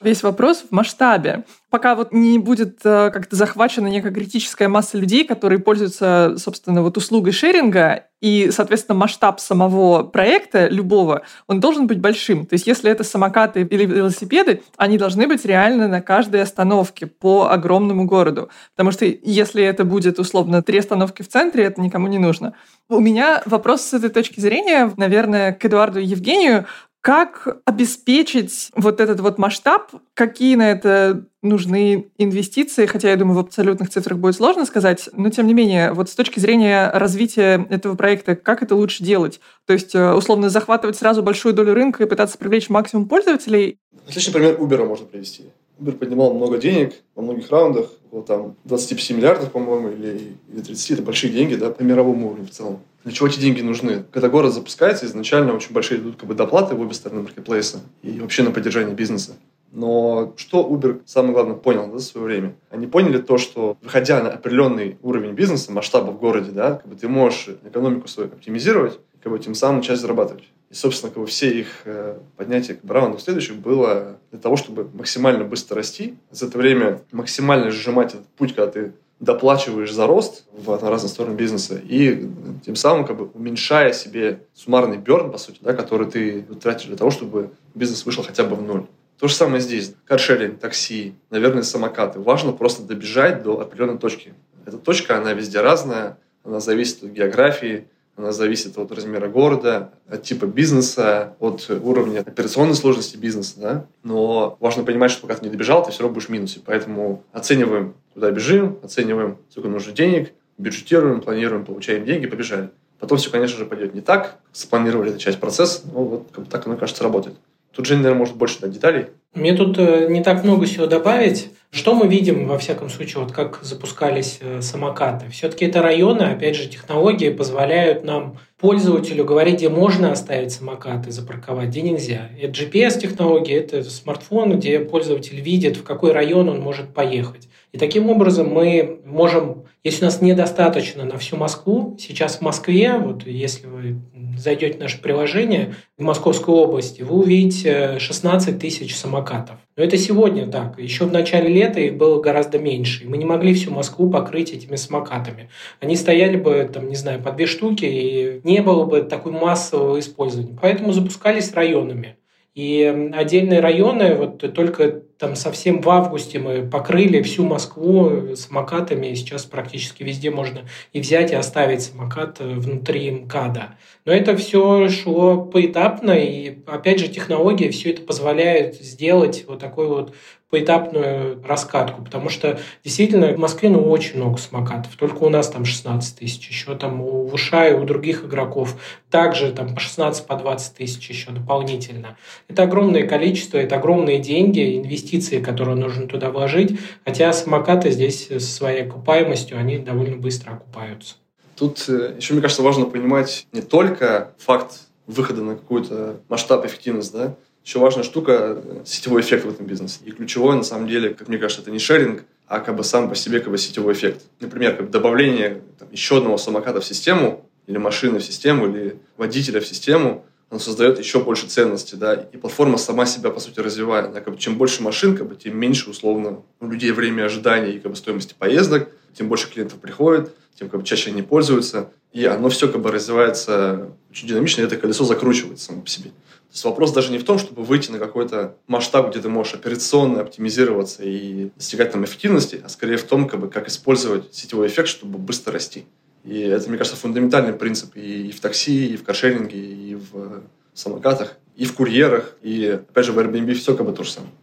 Весь 0.05 0.21
вопрос 0.21 0.65
в 0.69 0.71
масштабе. 0.71 1.45
Пока 1.71 1.95
вот 1.95 2.13
не 2.13 2.37
будет 2.37 2.77
э, 2.83 3.09
как-то 3.11 3.35
захвачена 3.35 3.87
некая 3.87 4.11
критическая 4.11 4.67
масса 4.67 4.99
людей, 4.99 5.25
которые 5.25 5.57
пользуются, 5.57 6.35
собственно, 6.37 6.83
вот 6.83 6.95
услугой 6.95 7.33
шеринга, 7.33 8.03
и, 8.21 8.49
соответственно, 8.51 8.97
масштаб 8.97 9.39
самого 9.39 10.03
проекта, 10.03 10.67
любого, 10.67 11.23
он 11.47 11.59
должен 11.59 11.85
быть 11.85 11.99
большим. 11.99 12.45
То 12.45 12.53
есть 12.53 12.65
если 12.65 12.89
это 12.89 13.03
самокаты 13.03 13.61
или 13.61 13.85
велосипеды, 13.85 14.63
они 14.77 14.97
должны 14.97 15.27
быть 15.27 15.45
реально 15.45 15.87
на 15.87 16.01
каждой 16.01 16.41
остановке 16.41 17.07
по 17.07 17.49
огромному 17.51 18.05
городу. 18.05 18.49
Потому 18.75 18.91
что 18.91 19.05
если 19.05 19.63
это 19.63 19.85
будет, 19.85 20.17
условно, 20.17 20.63
три 20.63 20.79
остановки 20.79 21.21
в 21.21 21.27
центре, 21.27 21.65
это 21.65 21.81
никому 21.81 22.07
не 22.07 22.17
нужно. 22.17 22.53
У 22.89 22.99
меня 22.99 23.43
вопрос 23.45 23.81
с 23.81 23.93
этой 23.93 24.09
точки 24.09 24.39
зрения, 24.39 24.91
наверное, 24.97 25.51
к 25.51 25.63
Эдуарду 25.65 25.99
и 25.99 26.05
Евгению. 26.05 26.65
Как 27.05 27.59
обеспечить 27.65 28.71
вот 28.73 28.99
этот 28.99 29.19
вот 29.19 29.37
масштаб? 29.37 29.91
Какие 30.15 30.55
на 30.55 30.71
это 30.71 31.27
нужны 31.43 32.09
инвестиции? 32.17 32.87
Хотя, 32.87 33.11
я 33.11 33.15
думаю, 33.15 33.35
в 33.35 33.41
абсолютных 33.41 33.91
цифрах 33.91 34.17
будет 34.17 34.35
сложно 34.35 34.65
сказать, 34.65 35.07
но 35.13 35.29
тем 35.29 35.45
не 35.45 35.53
менее, 35.53 35.93
вот 35.93 36.09
с 36.09 36.15
точки 36.15 36.39
зрения 36.39 36.89
развития 36.91 37.63
этого 37.69 37.93
проекта, 37.93 38.35
как 38.35 38.63
это 38.63 38.73
лучше 38.73 39.03
делать? 39.03 39.39
То 39.67 39.73
есть, 39.73 39.93
э, 39.93 40.13
условно, 40.13 40.49
захватывать 40.49 40.97
сразу 40.97 41.21
большую 41.21 41.53
долю 41.53 41.75
рынка 41.75 42.03
и 42.03 42.07
пытаться 42.07 42.39
привлечь 42.39 42.69
максимум 42.69 43.07
пользователей? 43.07 43.77
Отличный 44.07 44.33
пример 44.33 44.55
Uber 44.55 44.83
можно 44.87 45.05
привести. 45.05 45.43
Uber 45.79 45.93
поднимал 45.93 46.33
много 46.33 46.57
денег 46.57 46.93
во 47.15 47.21
многих 47.21 47.49
раундах, 47.49 47.89
вот 48.11 48.25
там 48.25 48.55
25 48.63 49.17
миллиардов, 49.17 49.51
по-моему, 49.51 49.89
или, 49.89 50.35
или 50.51 50.61
30, 50.61 50.91
это 50.91 51.01
большие 51.01 51.31
деньги, 51.31 51.55
да, 51.55 51.69
по 51.69 51.81
мировому 51.83 52.27
уровню 52.27 52.45
в 52.45 52.51
целом. 52.51 52.79
Для 53.03 53.13
чего 53.13 53.27
эти 53.27 53.39
деньги 53.39 53.61
нужны? 53.61 54.03
Когда 54.11 54.29
город 54.29 54.53
запускается, 54.53 55.05
изначально 55.05 55.53
очень 55.53 55.73
большие 55.73 55.99
идут 55.99 56.15
как 56.15 56.27
бы 56.27 56.33
доплаты 56.33 56.75
в 56.75 56.81
обе 56.81 56.93
стороны 56.93 57.21
маркетплейса 57.21 57.81
и 58.01 58.19
вообще 58.19 58.43
на 58.43 58.51
поддержание 58.51 58.95
бизнеса. 58.95 59.33
Но 59.71 60.33
что 60.37 60.67
Uber, 60.67 61.01
самое 61.05 61.33
главное, 61.33 61.55
понял 61.55 61.87
да, 61.91 61.99
за 61.99 62.05
свое 62.05 62.25
время? 62.25 62.55
Они 62.69 62.87
поняли 62.87 63.17
то, 63.17 63.37
что 63.37 63.77
выходя 63.81 64.23
на 64.23 64.29
определенный 64.29 64.97
уровень 65.03 65.33
бизнеса, 65.33 65.73
масштаба 65.73 66.11
в 66.11 66.19
городе, 66.19 66.51
да, 66.51 66.75
как 66.75 66.87
бы 66.87 66.95
ты 66.95 67.09
можешь 67.09 67.49
экономику 67.63 68.07
свою 68.07 68.29
оптимизировать, 68.29 68.97
как 69.21 69.33
бы 69.33 69.39
тем 69.39 69.53
самым 69.53 69.81
часть 69.81 70.01
зарабатывать. 70.01 70.45
И, 70.75 70.77
собственно, 70.77 71.09
как 71.09 71.23
бы 71.23 71.27
все 71.27 71.57
их 71.57 71.67
э, 71.85 72.19
поднятия 72.35 72.73
как 72.73 72.83
бы, 72.83 72.93
раундов 72.93 73.21
следующих 73.21 73.55
было 73.55 74.17
для 74.31 74.41
того, 74.41 74.57
чтобы 74.57 74.89
максимально 74.93 75.45
быстро 75.45 75.77
расти, 75.77 76.15
за 76.31 76.47
это 76.47 76.57
время 76.57 77.01
максимально 77.13 77.71
сжимать 77.71 78.13
этот 78.13 78.27
путь, 78.27 78.53
когда 78.53 78.69
ты 78.69 78.93
доплачиваешь 79.21 79.93
за 79.93 80.05
рост 80.05 80.43
в 80.51 80.69
на 80.69 80.89
разные 80.89 81.09
стороны 81.09 81.33
бизнеса 81.33 81.79
и 81.81 82.29
тем 82.65 82.75
самым 82.75 83.05
как 83.05 83.15
бы 83.15 83.29
уменьшая 83.33 83.93
себе 83.93 84.41
суммарный 84.53 84.97
берн, 84.97 85.31
по 85.31 85.37
сути, 85.37 85.59
да, 85.61 85.71
который 85.71 86.11
ты 86.11 86.41
тратишь 86.61 86.87
для 86.87 86.97
того, 86.97 87.09
чтобы 87.09 87.51
бизнес 87.73 88.05
вышел 88.05 88.25
хотя 88.25 88.43
бы 88.43 88.57
в 88.57 88.61
ноль. 88.61 88.85
То 89.17 89.29
же 89.29 89.33
самое 89.33 89.61
здесь. 89.61 89.93
Каршеринг, 90.03 90.59
такси, 90.59 91.13
наверное, 91.29 91.63
самокаты. 91.63 92.19
Важно 92.19 92.51
просто 92.51 92.83
добежать 92.83 93.43
до 93.43 93.61
определенной 93.61 93.97
точки. 93.97 94.33
Эта 94.65 94.77
точка, 94.77 95.17
она 95.19 95.31
везде 95.31 95.61
разная, 95.61 96.17
она 96.43 96.59
зависит 96.59 97.01
от 97.01 97.11
географии, 97.11 97.87
она 98.17 98.31
зависит 98.31 98.77
от 98.77 98.91
размера 98.91 99.27
города, 99.27 99.91
от 100.07 100.23
типа 100.23 100.45
бизнеса, 100.45 101.35
от 101.39 101.69
уровня 101.69 102.19
операционной 102.19 102.75
сложности 102.75 103.17
бизнеса. 103.17 103.53
Да? 103.57 103.85
Но 104.03 104.57
важно 104.59 104.83
понимать, 104.83 105.11
что 105.11 105.21
пока 105.21 105.35
ты 105.35 105.45
не 105.45 105.51
добежал, 105.51 105.83
ты 105.83 105.91
все 105.91 106.01
равно 106.01 106.13
будешь 106.13 106.27
в 106.27 106.31
минусе. 106.31 106.61
Поэтому 106.65 107.23
оцениваем, 107.33 107.93
куда 108.13 108.31
бежим, 108.31 108.79
оцениваем, 108.83 109.37
сколько 109.49 109.67
нужно 109.67 109.91
денег, 109.91 110.31
бюджетируем, 110.57 111.21
планируем, 111.21 111.65
получаем 111.65 112.05
деньги, 112.05 112.25
побежали. 112.25 112.69
Потом 112.99 113.17
все, 113.17 113.29
конечно 113.29 113.57
же, 113.57 113.65
пойдет 113.65 113.93
не 113.93 114.01
так, 114.01 114.39
спланировали 114.53 115.09
эту 115.09 115.19
часть 115.19 115.39
процесса, 115.39 115.81
но 115.91 116.03
вот 116.03 116.27
как 116.31 116.45
бы 116.45 116.49
так 116.49 116.65
оно, 116.65 116.77
кажется, 116.77 117.03
работает. 117.03 117.35
Тут 117.75 117.85
Женя, 117.85 118.03
наверное, 118.03 118.19
может 118.19 118.35
больше 118.37 118.61
дать 118.61 118.71
деталей. 118.71 119.07
Мне 119.33 119.53
тут 119.53 119.77
э, 119.77 120.07
не 120.09 120.23
так 120.23 120.45
много 120.45 120.65
всего 120.65 120.87
добавить. 120.87 121.49
Что 121.71 121.93
мы 121.93 122.07
видим, 122.07 122.47
во 122.47 122.57
всяком 122.57 122.89
случае, 122.89 123.21
вот 123.21 123.33
как 123.33 123.59
запускались 123.63 124.39
э, 124.39 124.61
самокаты? 124.61 125.29
Все-таки 125.29 125.65
это 125.65 125.81
районы, 125.81 126.21
опять 126.21 126.55
же, 126.55 126.69
технологии 126.69 127.29
позволяют 127.29 128.05
нам 128.05 128.37
пользователю 128.57 129.25
говорить, 129.25 129.55
где 129.55 129.67
можно 129.67 130.13
оставить 130.13 130.53
самокат 130.53 131.05
и 131.07 131.11
запарковать, 131.11 131.67
где 131.67 131.81
нельзя. 131.81 132.29
Это 132.41 132.53
GPS-технология, 132.53 133.57
это 133.57 133.83
смартфон, 133.83 134.57
где 134.57 134.79
пользователь 134.79 135.41
видит, 135.41 135.75
в 135.75 135.83
какой 135.83 136.13
район 136.13 136.47
он 136.47 136.61
может 136.61 136.93
поехать. 136.93 137.49
И 137.75 137.77
таким 137.77 138.09
образом 138.09 138.53
мы 138.53 139.01
можем, 139.03 139.65
если 139.83 140.03
у 140.03 140.05
нас 140.05 140.21
недостаточно 140.21 141.03
на 141.03 141.17
всю 141.17 141.35
Москву, 141.35 141.97
сейчас 141.99 142.37
в 142.37 142.41
Москве, 142.41 142.93
вот 142.97 143.27
если 143.27 143.67
вы 143.67 143.99
зайдете 144.37 144.77
в 144.77 144.79
наше 144.79 145.01
приложение 145.01 145.75
в 145.97 146.03
Московской 146.03 146.55
области, 146.55 147.01
вы 147.01 147.17
увидите 147.17 147.99
16 147.99 148.57
тысяч 148.57 148.95
самокатов. 148.95 149.57
Но 149.75 149.83
это 149.83 149.97
сегодня 149.97 150.47
так. 150.47 150.79
Еще 150.79 151.03
в 151.03 151.11
начале 151.11 151.49
лета 151.49 151.81
их 151.81 151.97
было 151.97 152.21
гораздо 152.21 152.59
меньше. 152.59 153.03
И 153.03 153.07
мы 153.07 153.17
не 153.17 153.25
могли 153.25 153.53
всю 153.53 153.71
Москву 153.71 154.09
покрыть 154.09 154.53
этими 154.53 154.77
самокатами. 154.77 155.49
Они 155.81 155.97
стояли 155.97 156.37
бы, 156.37 156.69
там, 156.73 156.87
не 156.87 156.95
знаю, 156.95 157.21
по 157.21 157.33
две 157.33 157.45
штуки, 157.45 157.83
и 157.83 158.39
не 158.45 158.61
было 158.61 158.85
бы 158.85 159.01
такой 159.01 159.33
массового 159.33 159.99
использования. 159.99 160.57
Поэтому 160.61 160.93
запускались 160.93 161.51
районами. 161.51 162.15
И 162.55 163.11
отдельные 163.13 163.59
районы, 163.59 164.15
вот 164.15 164.37
только 164.53 165.01
там 165.17 165.35
совсем 165.35 165.81
в 165.81 165.89
августе 165.89 166.39
мы 166.39 166.65
покрыли 166.65 167.21
всю 167.21 167.45
Москву 167.45 168.33
самокатами, 168.35 169.07
и 169.07 169.15
сейчас 169.15 169.43
практически 169.43 170.03
везде 170.03 170.31
можно 170.31 170.61
и 170.93 171.01
взять, 171.01 171.33
и 171.33 171.35
оставить 171.35 171.81
самокат 171.81 172.39
внутри 172.39 173.11
МКАДа. 173.11 173.75
Но 174.05 174.13
это 174.13 174.37
все 174.37 174.87
шло 174.87 175.41
поэтапно, 175.41 176.11
и 176.11 176.59
опять 176.65 177.01
же 177.01 177.09
технология 177.09 177.71
все 177.71 177.91
это 177.91 178.03
позволяет 178.03 178.75
сделать 178.75 179.43
вот 179.49 179.59
такой 179.59 179.87
вот 179.87 180.13
поэтапную 180.55 181.43
раскатку, 181.45 182.01
потому 182.01 182.29
что 182.29 182.57
действительно 182.81 183.33
в 183.33 183.37
Москве 183.37 183.67
ну, 183.67 183.89
очень 183.89 184.15
много 184.15 184.37
самокатов, 184.37 184.95
только 184.95 185.23
у 185.23 185.29
нас 185.29 185.49
там 185.49 185.65
16 185.65 186.17
тысяч, 186.17 186.47
еще 186.47 186.75
там 186.75 187.01
у 187.01 187.25
Вуша 187.25 187.67
и 187.67 187.73
у 187.73 187.83
других 187.83 188.23
игроков 188.23 188.77
также 189.09 189.51
там 189.51 189.75
по 189.75 189.81
16, 189.81 190.25
по 190.25 190.37
20 190.37 190.75
тысяч 190.75 191.09
еще 191.09 191.31
дополнительно. 191.31 192.15
Это 192.47 192.63
огромное 192.63 193.05
количество, 193.05 193.57
это 193.57 193.75
огромные 193.75 194.19
деньги, 194.19 194.77
инвестиции, 194.77 195.41
которые 195.41 195.75
нужно 195.75 196.07
туда 196.07 196.29
вложить, 196.29 196.79
хотя 197.03 197.33
самокаты 197.33 197.91
здесь 197.91 198.27
со 198.27 198.39
своей 198.39 198.83
окупаемостью, 198.83 199.59
они 199.59 199.77
довольно 199.77 200.15
быстро 200.15 200.53
окупаются. 200.53 201.15
Тут 201.57 201.83
э, 201.89 202.15
еще, 202.15 202.31
мне 202.33 202.41
кажется, 202.41 202.63
важно 202.63 202.85
понимать 202.85 203.45
не 203.51 203.61
только 203.61 204.31
факт 204.37 204.83
выхода 205.05 205.41
на 205.41 205.55
какой-то 205.55 206.21
масштаб 206.29 206.65
эффективность, 206.65 207.11
да, 207.11 207.35
еще 207.65 207.79
важная 207.79 208.03
штука– 208.03 208.61
сетевой 208.85 209.21
эффект 209.21 209.45
в 209.45 209.49
этом 209.49 209.65
бизнесе. 209.65 209.99
И 210.05 210.11
ключевое, 210.11 210.55
на 210.55 210.63
самом 210.63 210.87
деле, 210.87 211.15
как 211.15 211.27
мне 211.27 211.39
кажется, 211.39 211.63
это 211.63 211.71
не 211.71 211.79
шеринг, 211.79 212.23
а 212.47 212.59
как 212.59 212.75
бы 212.75 212.83
сам 212.83 213.09
по 213.09 213.15
себе 213.15 213.39
как 213.39 213.49
бы 213.49 213.57
сетевой 213.57 213.93
эффект. 213.93 214.21
Например, 214.39 214.75
как 214.75 214.91
добавление 214.91 215.63
там, 215.79 215.91
еще 215.91 216.17
одного 216.17 216.37
самоката 216.37 216.79
в 216.79 216.85
систему, 216.85 217.49
или 217.65 217.77
машины 217.77 218.19
в 218.19 218.23
систему, 218.23 218.67
или 218.67 218.99
водителя 219.17 219.59
в 219.61 219.65
систему, 219.65 220.25
оно 220.55 220.59
создает 220.61 220.97
еще 220.99 221.19
больше 221.19 221.47
ценности, 221.47 221.95
да, 221.95 222.13
и 222.13 222.37
платформа 222.37 222.77
сама 222.77 223.05
себя, 223.05 223.29
по 223.29 223.41
сути, 223.41 223.59
развивает. 223.59 224.13
Да, 224.13 224.21
как 224.21 224.33
бы, 224.33 224.39
чем 224.39 224.57
больше 224.57 224.81
машин, 224.81 225.17
как 225.17 225.27
бы, 225.27 225.35
тем 225.35 225.57
меньше, 225.57 225.89
условно, 225.89 226.43
у 226.61 226.69
людей 226.69 226.91
время 226.91 227.25
ожидания 227.25 227.73
и 227.73 227.79
как 227.79 227.91
бы, 227.91 227.97
стоимости 227.97 228.33
поездок, 228.37 228.89
тем 229.13 229.27
больше 229.27 229.51
клиентов 229.51 229.79
приходит, 229.79 230.33
тем 230.57 230.69
как 230.69 230.79
бы, 230.79 230.85
чаще 230.85 231.11
они 231.11 231.21
пользуются, 231.21 231.89
и 232.13 232.23
оно 232.23 232.47
все 232.47 232.69
как 232.69 232.81
бы 232.81 232.89
развивается 232.89 233.89
очень 234.09 234.29
динамично, 234.29 234.61
и 234.61 234.63
это 234.63 234.77
колесо 234.77 235.03
закручивается 235.03 235.65
само 235.65 235.81
по 235.81 235.89
себе. 235.89 236.09
То 236.11 236.53
есть 236.53 236.63
вопрос 236.63 236.93
даже 236.93 237.11
не 237.11 237.17
в 237.17 237.25
том, 237.25 237.37
чтобы 237.37 237.63
выйти 237.63 237.91
на 237.91 237.99
какой-то 237.99 238.55
масштаб, 238.67 239.09
где 239.09 239.19
ты 239.19 239.27
можешь 239.27 239.55
операционно 239.55 240.21
оптимизироваться 240.21 241.03
и 241.03 241.49
достигать 241.57 241.91
там 241.91 242.05
эффективности, 242.05 242.61
а 242.63 242.69
скорее 242.69 242.95
в 242.95 243.03
том, 243.03 243.27
как, 243.27 243.41
бы, 243.41 243.49
как 243.49 243.67
использовать 243.67 244.33
сетевой 244.33 244.67
эффект, 244.67 244.87
чтобы 244.87 245.17
быстро 245.17 245.51
расти. 245.51 245.83
И 246.25 246.39
это, 246.39 246.67
мне 246.69 246.77
кажется, 246.77 246.99
фундаментальный 246.99 247.53
принцип 247.53 247.95
и 247.95 248.31
в 248.31 248.39
такси, 248.39 248.87
и 248.87 248.97
в 248.97 249.03
каршеринге, 249.03 249.59
и 249.59 249.95
в 249.95 250.41
самокатах, 250.73 251.37
и 251.55 251.65
в 251.65 251.75
курьерах, 251.75 252.35
и, 252.41 252.79
опять 252.89 253.05
же, 253.05 253.11
в 253.11 253.19
Airbnb 253.19 253.53
все 253.53 253.75
как 253.75 253.85
бы 253.85 253.93
то 253.93 254.03
же 254.03 254.11
самое. 254.11 254.33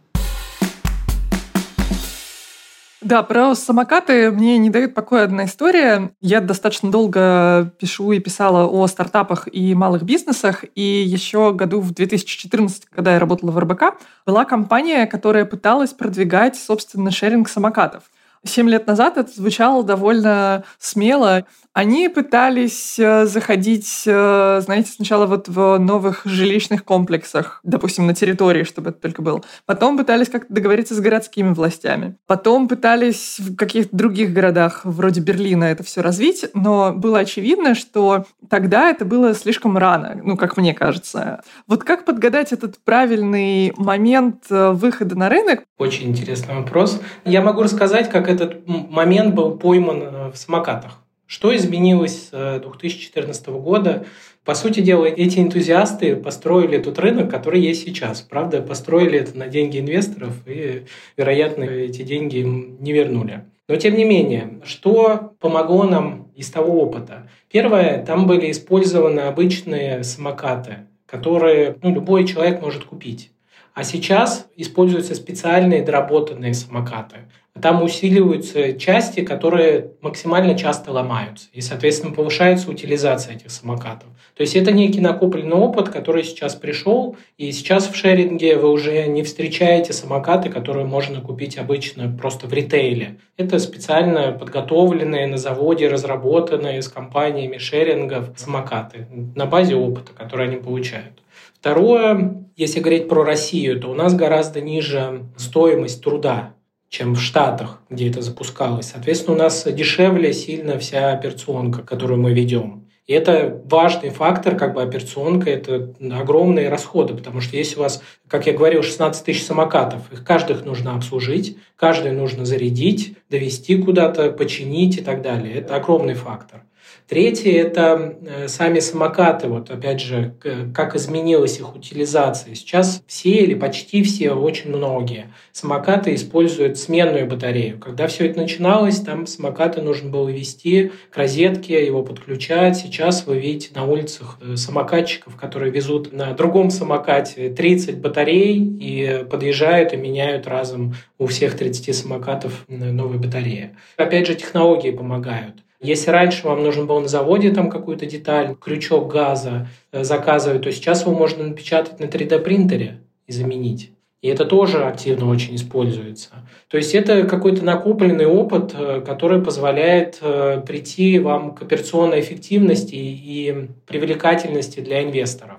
Да, 3.01 3.21
про 3.21 3.53
самокаты 3.53 4.31
мне 4.31 4.57
не 4.57 4.69
дает 4.69 4.93
покоя 4.93 5.25
одна 5.25 5.43
история. 5.43 6.11
Я 6.21 6.39
достаточно 6.39 6.89
долго 6.89 7.69
пишу 7.77 8.13
и 8.13 8.19
писала 8.19 8.65
о 8.65 8.87
стартапах 8.87 9.49
и 9.51 9.75
малых 9.75 10.03
бизнесах, 10.03 10.63
и 10.75 10.81
еще 10.81 11.51
году 11.51 11.81
в 11.81 11.93
2014, 11.93 12.85
когда 12.85 13.15
я 13.15 13.19
работала 13.19 13.51
в 13.51 13.59
РБК, 13.59 13.97
была 14.25 14.45
компания, 14.45 15.05
которая 15.05 15.43
пыталась 15.43 15.91
продвигать, 15.91 16.55
собственно, 16.55 17.11
шеринг 17.11 17.49
самокатов. 17.49 18.03
Семь 18.45 18.69
лет 18.69 18.87
назад 18.87 19.17
это 19.17 19.31
звучало 19.31 19.83
довольно 19.83 20.65
смело. 20.77 21.45
Они 21.71 22.09
пытались 22.09 22.99
э, 22.99 23.25
заходить, 23.25 24.03
э, 24.05 24.61
знаете, 24.63 24.91
сначала 24.91 25.25
вот 25.25 25.47
в 25.47 25.77
новых 25.77 26.21
жилищных 26.25 26.83
комплексах, 26.83 27.61
допустим, 27.63 28.05
на 28.05 28.13
территории, 28.13 28.63
чтобы 28.63 28.89
это 28.89 28.99
только 28.99 29.21
было. 29.21 29.41
Потом 29.65 29.97
пытались 29.97 30.29
как-то 30.29 30.53
договориться 30.53 30.93
с 30.93 30.99
городскими 30.99 31.53
властями. 31.53 32.17
Потом 32.27 32.67
пытались 32.67 33.39
в 33.39 33.55
каких-то 33.55 33.95
других 33.95 34.33
городах, 34.33 34.81
вроде 34.83 35.21
Берлина, 35.21 35.63
это 35.63 35.83
все 35.83 36.01
развить, 36.01 36.45
но 36.53 36.91
было 36.93 37.19
очевидно, 37.19 37.75
что 37.75 38.25
тогда 38.49 38.89
это 38.89 39.05
было 39.05 39.33
слишком 39.33 39.77
рано, 39.77 40.19
ну, 40.21 40.35
как 40.37 40.57
мне 40.57 40.73
кажется. 40.73 41.41
Вот 41.65 41.83
как 41.85 42.05
подгадать 42.05 42.51
этот 42.51 42.77
правильный 42.83 43.73
момент 43.77 44.43
э, 44.49 44.71
выхода 44.71 45.15
на 45.15 45.29
рынок? 45.29 45.63
Очень 45.77 46.09
интересный 46.09 46.55
вопрос. 46.55 47.01
Я 47.25 47.41
могу 47.41 47.63
рассказать, 47.63 48.09
как 48.09 48.32
этот 48.33 48.67
момент 48.67 49.35
был 49.35 49.57
пойман 49.57 50.31
в 50.31 50.35
самокатах. 50.35 50.99
Что 51.25 51.55
изменилось 51.55 52.29
с 52.31 52.59
2014 52.59 53.47
года? 53.47 54.05
По 54.43 54.55
сути 54.55 54.81
дела, 54.81 55.05
эти 55.05 55.39
энтузиасты 55.39 56.17
построили 56.17 56.77
тот 56.77 56.99
рынок, 56.99 57.31
который 57.31 57.61
есть 57.61 57.85
сейчас. 57.85 58.21
Правда, 58.21 58.61
построили 58.61 59.17
это 59.17 59.37
на 59.37 59.47
деньги 59.47 59.79
инвесторов, 59.79 60.33
и, 60.45 60.83
вероятно, 61.15 61.63
эти 61.63 62.01
деньги 62.01 62.37
им 62.39 62.77
не 62.81 62.91
вернули. 62.91 63.45
Но 63.69 63.77
тем 63.77 63.95
не 63.95 64.03
менее, 64.03 64.59
что 64.65 65.33
помогло 65.39 65.85
нам 65.85 66.27
из 66.35 66.49
того 66.51 66.81
опыта? 66.81 67.29
Первое, 67.49 68.03
там 68.03 68.27
были 68.27 68.51
использованы 68.51 69.21
обычные 69.21 70.03
самокаты, 70.03 70.87
которые 71.05 71.77
ну, 71.81 71.93
любой 71.93 72.27
человек 72.27 72.61
может 72.61 72.83
купить. 72.83 73.31
А 73.73 73.83
сейчас 73.83 74.47
используются 74.55 75.15
специальные 75.15 75.81
доработанные 75.81 76.53
самокаты. 76.53 77.29
Там 77.61 77.83
усиливаются 77.83 78.73
части, 78.73 79.21
которые 79.21 79.91
максимально 80.01 80.57
часто 80.57 80.91
ломаются. 80.91 81.49
И, 81.53 81.61
соответственно, 81.61 82.11
повышается 82.11 82.69
утилизация 82.69 83.35
этих 83.35 83.51
самокатов. 83.51 84.09
То 84.35 84.41
есть 84.41 84.55
это 84.55 84.71
некий 84.71 84.99
накопленный 84.99 85.55
опыт, 85.55 85.89
который 85.89 86.23
сейчас 86.23 86.55
пришел, 86.55 87.15
и 87.37 87.51
сейчас 87.51 87.87
в 87.87 87.95
шеринге 87.95 88.57
вы 88.57 88.71
уже 88.71 89.05
не 89.05 89.21
встречаете 89.21 89.93
самокаты, 89.93 90.49
которые 90.49 90.87
можно 90.87 91.21
купить 91.21 91.59
обычно 91.59 92.09
просто 92.09 92.47
в 92.47 92.53
ритейле. 92.53 93.19
Это 93.37 93.59
специально 93.59 94.31
подготовленные 94.31 95.27
на 95.27 95.37
заводе, 95.37 95.87
разработанные 95.87 96.81
с 96.81 96.87
компаниями 96.87 97.59
шерингов 97.59 98.31
самокаты 98.35 99.07
на 99.35 99.45
базе 99.45 99.75
опыта, 99.75 100.11
который 100.13 100.47
они 100.47 100.57
получают. 100.57 101.21
Второе, 101.53 102.43
если 102.55 102.79
говорить 102.79 103.07
про 103.07 103.23
Россию, 103.23 103.79
то 103.79 103.89
у 103.89 103.93
нас 103.93 104.15
гораздо 104.15 104.59
ниже 104.59 105.21
стоимость 105.37 106.03
труда 106.03 106.55
чем 106.93 107.15
в 107.15 107.21
Штатах, 107.21 107.79
где 107.89 108.07
это 108.07 108.21
запускалось. 108.21 108.91
Соответственно, 108.93 109.35
у 109.35 109.39
нас 109.39 109.65
дешевле 109.65 110.31
сильно 110.31 110.77
вся 110.77 111.11
операционка, 111.11 111.81
которую 111.81 112.21
мы 112.21 112.33
ведем. 112.33 112.87
И 113.07 113.13
это 113.13 113.61
важный 113.65 114.11
фактор, 114.11 114.55
как 114.55 114.75
бы 114.75 114.83
операционка, 114.83 115.49
это 115.49 115.95
огромные 116.11 116.69
расходы, 116.69 117.15
потому 117.15 117.41
что 117.41 117.57
если 117.57 117.77
у 117.77 117.79
вас, 117.79 118.03
как 118.27 118.45
я 118.45 118.53
говорил, 118.53 118.83
16 118.83 119.25
тысяч 119.25 119.43
самокатов, 119.43 120.13
их 120.13 120.23
каждых 120.23 120.65
нужно 120.65 120.95
обслужить, 120.95 121.57
каждый 121.75 122.11
нужно 122.11 122.45
зарядить, 122.45 123.17
довести 123.27 123.75
куда-то, 123.75 124.29
починить 124.29 124.99
и 124.99 125.01
так 125.01 125.23
далее. 125.23 125.55
Это 125.55 125.75
огромный 125.75 126.13
фактор. 126.13 126.61
Третье– 127.07 127.51
это 127.61 128.17
э, 128.21 128.47
сами 128.47 128.79
самокаты. 128.79 129.47
Вот 129.47 129.69
опять 129.69 129.99
же, 129.99 130.35
как 130.73 130.95
изменилась 130.95 131.59
их 131.59 131.75
утилизация. 131.75 132.55
Сейчас 132.55 133.03
все 133.07 133.31
или 133.31 133.55
почти 133.55 134.03
все, 134.03 134.31
очень 134.31 134.69
многие 134.69 135.33
самокаты 135.51 136.15
используют 136.15 136.77
сменную 136.77 137.27
батарею. 137.27 137.77
Когда 137.77 138.07
все 138.07 138.27
это 138.27 138.39
начиналось, 138.39 138.99
там 139.01 139.27
самокаты 139.27 139.81
нужно 139.81 140.09
было 140.09 140.29
вести 140.29 140.91
к 141.11 141.17
розетке, 141.17 141.85
его 141.85 142.03
подключать. 142.03 142.77
Сейчас 142.77 143.27
вы 143.27 143.37
видите 143.37 143.71
на 143.75 143.85
улицах 143.85 144.37
э, 144.41 144.55
самокатчиков, 144.55 145.35
которые 145.35 145.71
везут 145.71 146.13
на 146.13 146.33
другом 146.33 146.69
самокате 146.69 147.49
30 147.49 147.99
батарей 147.99 148.57
и 148.57 149.25
подъезжают 149.29 149.93
и 149.93 149.97
меняют 149.97 150.47
разом 150.47 150.95
у 151.17 151.27
всех 151.27 151.57
30 151.57 151.95
самокатов 151.95 152.65
новые 152.67 153.19
батареи. 153.19 153.75
Опять 153.97 154.27
же, 154.27 154.35
технологии 154.35 154.91
помогают. 154.91 155.63
Если 155.83 156.11
раньше 156.11 156.47
вам 156.47 156.63
нужно 156.63 156.85
было 156.85 157.01
на 157.01 157.09
заводе 157.09 157.51
там 157.51 157.69
какую-то 157.69 158.05
деталь, 158.05 158.55
крючок 158.55 159.11
газа 159.11 159.67
э, 159.91 160.05
заказывать, 160.05 160.61
то 160.61 160.71
сейчас 160.71 161.01
его 161.01 161.13
можно 161.13 161.43
напечатать 161.43 161.99
на 161.99 162.05
3D-принтере 162.05 163.01
и 163.27 163.31
заменить. 163.33 163.91
И 164.21 164.29
это 164.29 164.45
тоже 164.45 164.85
активно 164.85 165.29
очень 165.29 165.55
используется. 165.55 166.29
То 166.69 166.77
есть 166.77 166.95
это 166.95 167.23
какой-то 167.23 167.65
накопленный 167.65 168.25
опыт, 168.25 168.73
э, 168.73 169.01
который 169.05 169.43
позволяет 169.43 170.19
э, 170.21 170.61
прийти 170.65 171.19
вам 171.19 171.53
к 171.53 171.61
операционной 171.63 172.21
эффективности 172.21 172.95
и 172.95 173.67
привлекательности 173.85 174.79
для 174.79 175.03
инвесторов. 175.03 175.57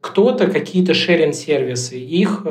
Кто-то 0.00 0.46
какие-то 0.46 0.94
шеринг-сервисы, 0.94 1.98
их 1.98 2.46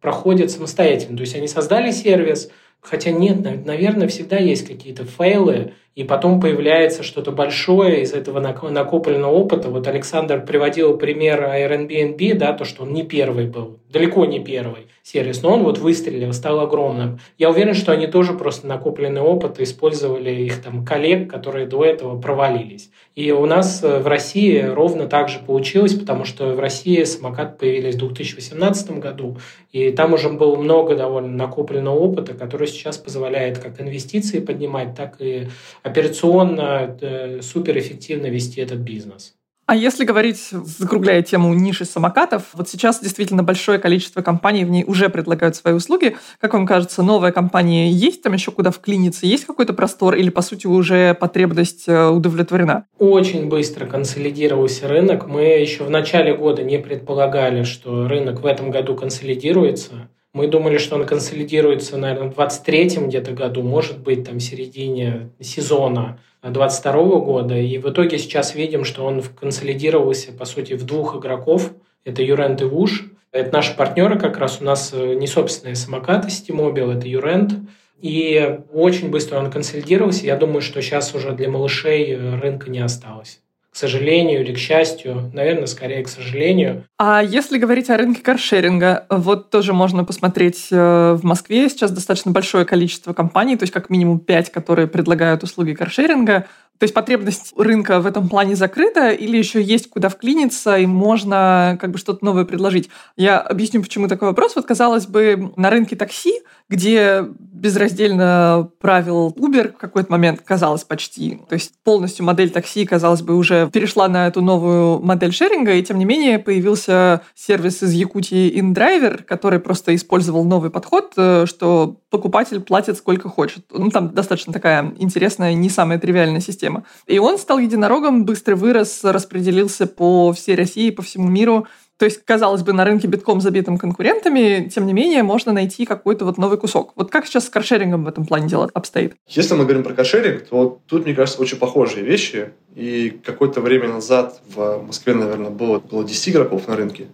проходят 0.00 0.50
самостоятельно. 0.50 1.16
То 1.16 1.22
есть 1.22 1.34
они 1.34 1.48
создали 1.48 1.90
сервис, 1.90 2.50
хотя 2.80 3.10
нет, 3.10 3.66
наверное, 3.66 4.06
всегда 4.06 4.36
есть 4.36 4.66
какие-то 4.66 5.04
фейлы, 5.04 5.72
и 5.94 6.04
потом 6.04 6.40
появляется 6.40 7.02
что-то 7.02 7.32
большое 7.32 8.02
из 8.02 8.12
этого 8.12 8.40
накопленного 8.40 9.32
опыта. 9.32 9.68
Вот 9.68 9.86
Александр 9.88 10.44
приводил 10.44 10.96
пример 10.96 11.42
Airbnb, 11.42 12.34
да, 12.34 12.52
то, 12.52 12.64
что 12.64 12.84
он 12.84 12.92
не 12.92 13.02
первый 13.02 13.46
был, 13.46 13.80
далеко 13.90 14.24
не 14.24 14.40
первый 14.40 14.88
сервис, 15.08 15.42
но 15.42 15.54
он 15.54 15.62
вот 15.62 15.78
выстрелил, 15.78 16.34
стал 16.34 16.60
огромным. 16.60 17.18
Я 17.38 17.48
уверен, 17.48 17.72
что 17.72 17.92
они 17.92 18.06
тоже 18.06 18.34
просто 18.34 18.66
накопленный 18.66 19.22
опыт 19.22 19.58
использовали 19.58 20.30
их 20.30 20.60
там 20.62 20.84
коллег, 20.84 21.30
которые 21.30 21.66
до 21.66 21.82
этого 21.82 22.20
провалились. 22.20 22.90
И 23.14 23.32
у 23.32 23.46
нас 23.46 23.82
э, 23.82 24.00
в 24.00 24.06
России 24.06 24.60
ровно 24.60 25.06
так 25.06 25.30
же 25.30 25.38
получилось, 25.38 25.94
потому 25.94 26.24
что 26.26 26.52
в 26.52 26.60
России 26.60 27.02
самокат 27.04 27.58
появились 27.58 27.94
в 27.94 27.98
2018 27.98 28.98
году, 28.98 29.38
и 29.72 29.90
там 29.92 30.12
уже 30.12 30.28
было 30.28 30.56
много 30.56 30.94
довольно 30.94 31.34
накопленного 31.34 31.96
опыта, 31.96 32.34
который 32.34 32.66
сейчас 32.66 32.98
позволяет 32.98 33.58
как 33.58 33.80
инвестиции 33.80 34.40
поднимать, 34.40 34.94
так 34.94 35.16
и 35.20 35.48
операционно 35.88 36.96
э, 37.00 37.40
суперэффективно 37.42 38.26
вести 38.26 38.60
этот 38.60 38.78
бизнес. 38.78 39.34
А 39.68 39.76
если 39.76 40.06
говорить, 40.06 40.48
закругляя 40.50 41.20
тему 41.20 41.52
ниши 41.52 41.84
самокатов, 41.84 42.44
вот 42.54 42.70
сейчас 42.70 43.02
действительно 43.02 43.42
большое 43.42 43.78
количество 43.78 44.22
компаний 44.22 44.64
в 44.64 44.70
ней 44.70 44.82
уже 44.86 45.10
предлагают 45.10 45.56
свои 45.56 45.74
услуги. 45.74 46.16
Как 46.40 46.54
вам 46.54 46.66
кажется, 46.66 47.02
новая 47.02 47.32
компания 47.32 47.90
есть 47.90 48.22
там 48.22 48.32
еще 48.32 48.50
куда 48.50 48.70
вклиниться? 48.70 49.26
Есть 49.26 49.44
какой-то 49.44 49.74
простор 49.74 50.14
или, 50.14 50.30
по 50.30 50.40
сути, 50.40 50.66
уже 50.66 51.12
потребность 51.12 51.86
э, 51.86 52.08
удовлетворена? 52.08 52.86
Очень 52.98 53.50
быстро 53.50 53.84
консолидировался 53.84 54.88
рынок. 54.88 55.26
Мы 55.26 55.42
еще 55.42 55.84
в 55.84 55.90
начале 55.90 56.34
года 56.34 56.62
не 56.62 56.78
предполагали, 56.78 57.64
что 57.64 58.08
рынок 58.08 58.40
в 58.40 58.46
этом 58.46 58.70
году 58.70 58.96
консолидируется. 58.96 60.08
Мы 60.34 60.46
думали, 60.46 60.78
что 60.78 60.96
он 60.96 61.06
консолидируется, 61.06 61.96
наверное, 61.96 62.30
в 62.30 62.38
23-м 62.38 63.08
где-то 63.08 63.32
году, 63.32 63.62
может 63.62 63.98
быть, 63.98 64.24
там 64.24 64.38
в 64.38 64.42
середине 64.42 65.30
сезона 65.40 66.20
22 66.42 66.92
года. 67.20 67.56
И 67.56 67.78
в 67.78 67.90
итоге 67.90 68.18
сейчас 68.18 68.54
видим, 68.54 68.84
что 68.84 69.04
он 69.04 69.22
консолидировался, 69.22 70.32
по 70.32 70.44
сути, 70.44 70.74
в 70.74 70.84
двух 70.84 71.16
игроков. 71.16 71.72
Это 72.04 72.22
Юрент 72.22 72.60
и 72.60 72.64
Вуш. 72.64 73.10
Это 73.32 73.52
наши 73.52 73.76
партнеры 73.76 74.18
как 74.18 74.38
раз. 74.38 74.58
У 74.60 74.64
нас 74.64 74.92
э, 74.94 75.14
не 75.14 75.26
собственные 75.26 75.74
самокаты 75.74 76.28
Steamobile, 76.28 76.96
это 76.96 77.08
Юрент. 77.08 77.54
И 78.00 78.60
очень 78.72 79.10
быстро 79.10 79.38
он 79.38 79.50
консолидировался. 79.50 80.26
Я 80.26 80.36
думаю, 80.36 80.60
что 80.60 80.80
сейчас 80.80 81.14
уже 81.14 81.32
для 81.32 81.50
малышей 81.50 82.12
э, 82.12 82.38
рынка 82.38 82.70
не 82.70 82.80
осталось 82.80 83.40
сожалению 83.76 84.40
или 84.40 84.54
к 84.54 84.58
счастью, 84.58 85.30
наверное, 85.32 85.66
скорее 85.66 86.02
к 86.02 86.08
сожалению. 86.08 86.84
А 86.98 87.22
если 87.22 87.58
говорить 87.58 87.90
о 87.90 87.96
рынке 87.96 88.22
каршеринга, 88.22 89.06
вот 89.10 89.50
тоже 89.50 89.72
можно 89.72 90.04
посмотреть 90.04 90.68
э, 90.70 91.12
в 91.12 91.24
Москве 91.24 91.68
сейчас 91.68 91.90
достаточно 91.90 92.32
большое 92.32 92.64
количество 92.64 93.12
компаний, 93.12 93.56
то 93.56 93.64
есть 93.64 93.72
как 93.72 93.90
минимум 93.90 94.20
пять, 94.20 94.50
которые 94.50 94.88
предлагают 94.88 95.42
услуги 95.42 95.74
каршеринга. 95.74 96.46
То 96.78 96.84
есть 96.84 96.94
потребность 96.94 97.52
рынка 97.56 98.00
в 98.00 98.06
этом 98.06 98.28
плане 98.28 98.54
закрыта 98.56 99.10
или 99.10 99.36
еще 99.36 99.60
есть 99.60 99.90
куда 99.90 100.08
вклиниться 100.08 100.76
и 100.78 100.86
можно 100.86 101.76
как 101.80 101.90
бы 101.90 101.98
что-то 101.98 102.24
новое 102.24 102.44
предложить? 102.44 102.88
Я 103.16 103.40
объясню, 103.40 103.82
почему 103.82 104.08
такой 104.08 104.28
вопрос. 104.28 104.54
Вот, 104.56 104.66
казалось 104.66 105.06
бы, 105.06 105.52
на 105.56 105.70
рынке 105.70 105.96
такси, 105.96 106.40
где 106.68 107.24
безраздельно 107.38 108.70
правил 108.78 109.34
Uber 109.36 109.72
в 109.72 109.78
какой-то 109.78 110.12
момент, 110.12 110.42
казалось 110.44 110.84
почти, 110.84 111.40
то 111.48 111.54
есть 111.54 111.72
полностью 111.82 112.24
модель 112.24 112.50
такси, 112.50 112.86
казалось 112.86 113.22
бы, 113.22 113.34
уже 113.34 113.68
перешла 113.72 114.06
на 114.08 114.28
эту 114.28 114.42
новую 114.42 115.00
модель 115.00 115.32
шеринга, 115.32 115.72
и 115.72 115.82
тем 115.82 115.98
не 115.98 116.04
менее 116.04 116.38
появился 116.38 117.22
сервис 117.34 117.82
из 117.82 117.92
Якутии 117.92 118.60
InDriver, 118.60 119.24
который 119.24 119.58
просто 119.58 119.94
использовал 119.94 120.44
новый 120.44 120.70
подход, 120.70 121.12
э, 121.16 121.46
что 121.46 121.96
покупатель 122.10 122.60
платит 122.60 122.96
сколько 122.96 123.28
хочет. 123.28 123.64
Ну, 123.70 123.90
там 123.90 124.14
достаточно 124.14 124.52
такая 124.52 124.94
интересная, 124.98 125.54
не 125.54 125.70
самая 125.70 125.98
тривиальная 125.98 126.40
система. 126.40 126.67
И 127.06 127.18
он 127.18 127.38
стал 127.38 127.58
единорогом, 127.58 128.24
быстро 128.24 128.56
вырос, 128.56 129.00
распределился 129.02 129.86
по 129.86 130.32
всей 130.32 130.54
России, 130.54 130.90
по 130.90 131.02
всему 131.02 131.28
миру. 131.28 131.66
То 131.96 132.04
есть, 132.04 132.24
казалось 132.24 132.62
бы, 132.62 132.72
на 132.72 132.84
рынке 132.84 133.08
битком 133.08 133.40
забитым 133.40 133.76
конкурентами, 133.76 134.68
тем 134.72 134.86
не 134.86 134.92
менее, 134.92 135.24
можно 135.24 135.52
найти 135.52 135.84
какой-то 135.84 136.24
вот 136.24 136.38
новый 136.38 136.56
кусок. 136.56 136.92
Вот 136.94 137.10
как 137.10 137.26
сейчас 137.26 137.46
с 137.46 137.50
каршерингом 137.50 138.04
в 138.04 138.08
этом 138.08 138.24
плане 138.24 138.46
дело 138.46 138.70
обстоит? 138.72 139.14
Если 139.26 139.54
мы 139.54 139.64
говорим 139.64 139.82
про 139.82 139.94
каршеринг, 139.94 140.46
то 140.46 140.78
тут, 140.86 141.06
мне 141.06 141.14
кажется, 141.14 141.42
очень 141.42 141.58
похожие 141.58 142.04
вещи. 142.04 142.50
И 142.76 143.18
какое-то 143.24 143.60
время 143.60 143.88
назад 143.88 144.40
в 144.54 144.84
Москве, 144.86 145.14
наверное, 145.14 145.50
было, 145.50 145.80
было 145.80 146.04
10 146.04 146.28
игроков 146.28 146.68
на 146.68 146.76
рынке 146.76 147.08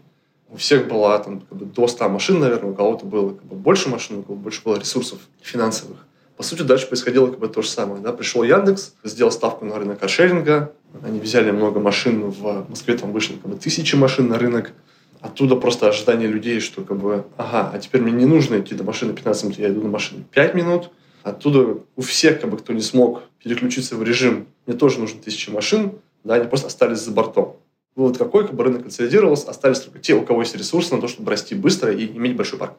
у 0.55 0.57
всех 0.57 0.87
была 0.87 1.19
там, 1.19 1.40
как 1.40 1.59
бы, 1.59 1.67
до 1.67 1.88
100 1.88 2.09
машин, 2.09 2.38
наверное, 2.38 2.71
у 2.71 2.75
кого-то 2.75 3.05
было 3.05 3.31
как 3.31 3.45
бы, 3.45 3.57
больше 3.57 3.88
машин, 3.88 4.19
у 4.19 4.23
кого 4.23 4.37
больше 4.37 4.62
было 4.64 4.79
ресурсов 4.79 5.19
финансовых. 5.43 6.07
По 6.37 6.42
сути, 6.42 6.62
дальше 6.62 6.87
происходило 6.87 7.29
как 7.29 7.38
бы 7.38 7.49
то 7.49 7.62
же 7.62 7.68
самое. 7.68 8.03
Да? 8.03 8.12
Пришел 8.12 8.42
Яндекс, 8.42 8.94
сделал 9.05 9.31
ставку 9.31 9.64
на 9.64 9.79
рынок 9.79 10.01
каршеринга, 10.01 10.73
они 11.03 11.20
взяли 11.20 11.51
много 11.51 11.81
машин, 11.81 12.31
в 12.31 12.68
Москве 12.68 12.97
там 12.97 13.12
вышло 13.12 13.35
как 13.35 13.51
бы, 13.51 13.57
тысячи 13.57 13.94
машин 13.94 14.29
на 14.29 14.38
рынок, 14.38 14.73
оттуда 15.20 15.57
просто 15.57 15.88
ожидание 15.88 16.29
людей, 16.29 16.61
что 16.61 16.83
как 16.83 16.99
бы, 16.99 17.25
ага, 17.37 17.70
а 17.73 17.79
теперь 17.79 18.03
мне 18.03 18.12
не 18.12 18.27
нужно 18.27 18.61
идти 18.61 18.75
до 18.75 18.85
машины 18.85 19.12
15 19.12 19.44
минут, 19.44 19.59
я 19.59 19.68
иду 19.68 19.81
на 19.83 19.88
машине 19.88 20.25
5 20.31 20.55
минут. 20.55 20.90
Оттуда 21.23 21.79
у 21.97 22.03
всех, 22.03 22.40
как 22.40 22.51
бы, 22.51 22.59
кто 22.59 22.75
не 22.75 22.83
смог 22.83 23.23
переключиться 23.42 23.97
в 23.97 24.03
режим, 24.03 24.47
мне 24.66 24.77
тоже 24.77 25.01
нужно 25.01 25.23
тысячи 25.23 25.49
машин, 25.49 25.92
да, 26.23 26.35
они 26.35 26.47
просто 26.47 26.66
остались 26.66 26.99
за 26.99 27.12
бортом. 27.12 27.57
Вот 27.97 28.18
какой 28.18 28.47
как 28.47 28.55
бы, 28.55 28.64
рынок 28.64 28.83
консолидировался, 28.83 29.49
остались 29.49 29.81
только 29.81 30.01
те, 30.01 30.14
у 30.14 30.23
кого 30.23 30.42
есть 30.42 30.55
ресурсы 30.55 30.94
на 30.94 31.01
то, 31.01 31.09
чтобы 31.09 31.31
расти 31.31 31.55
быстро 31.55 31.92
и 31.92 32.07
иметь 32.07 32.37
большой 32.37 32.59
парк. 32.59 32.75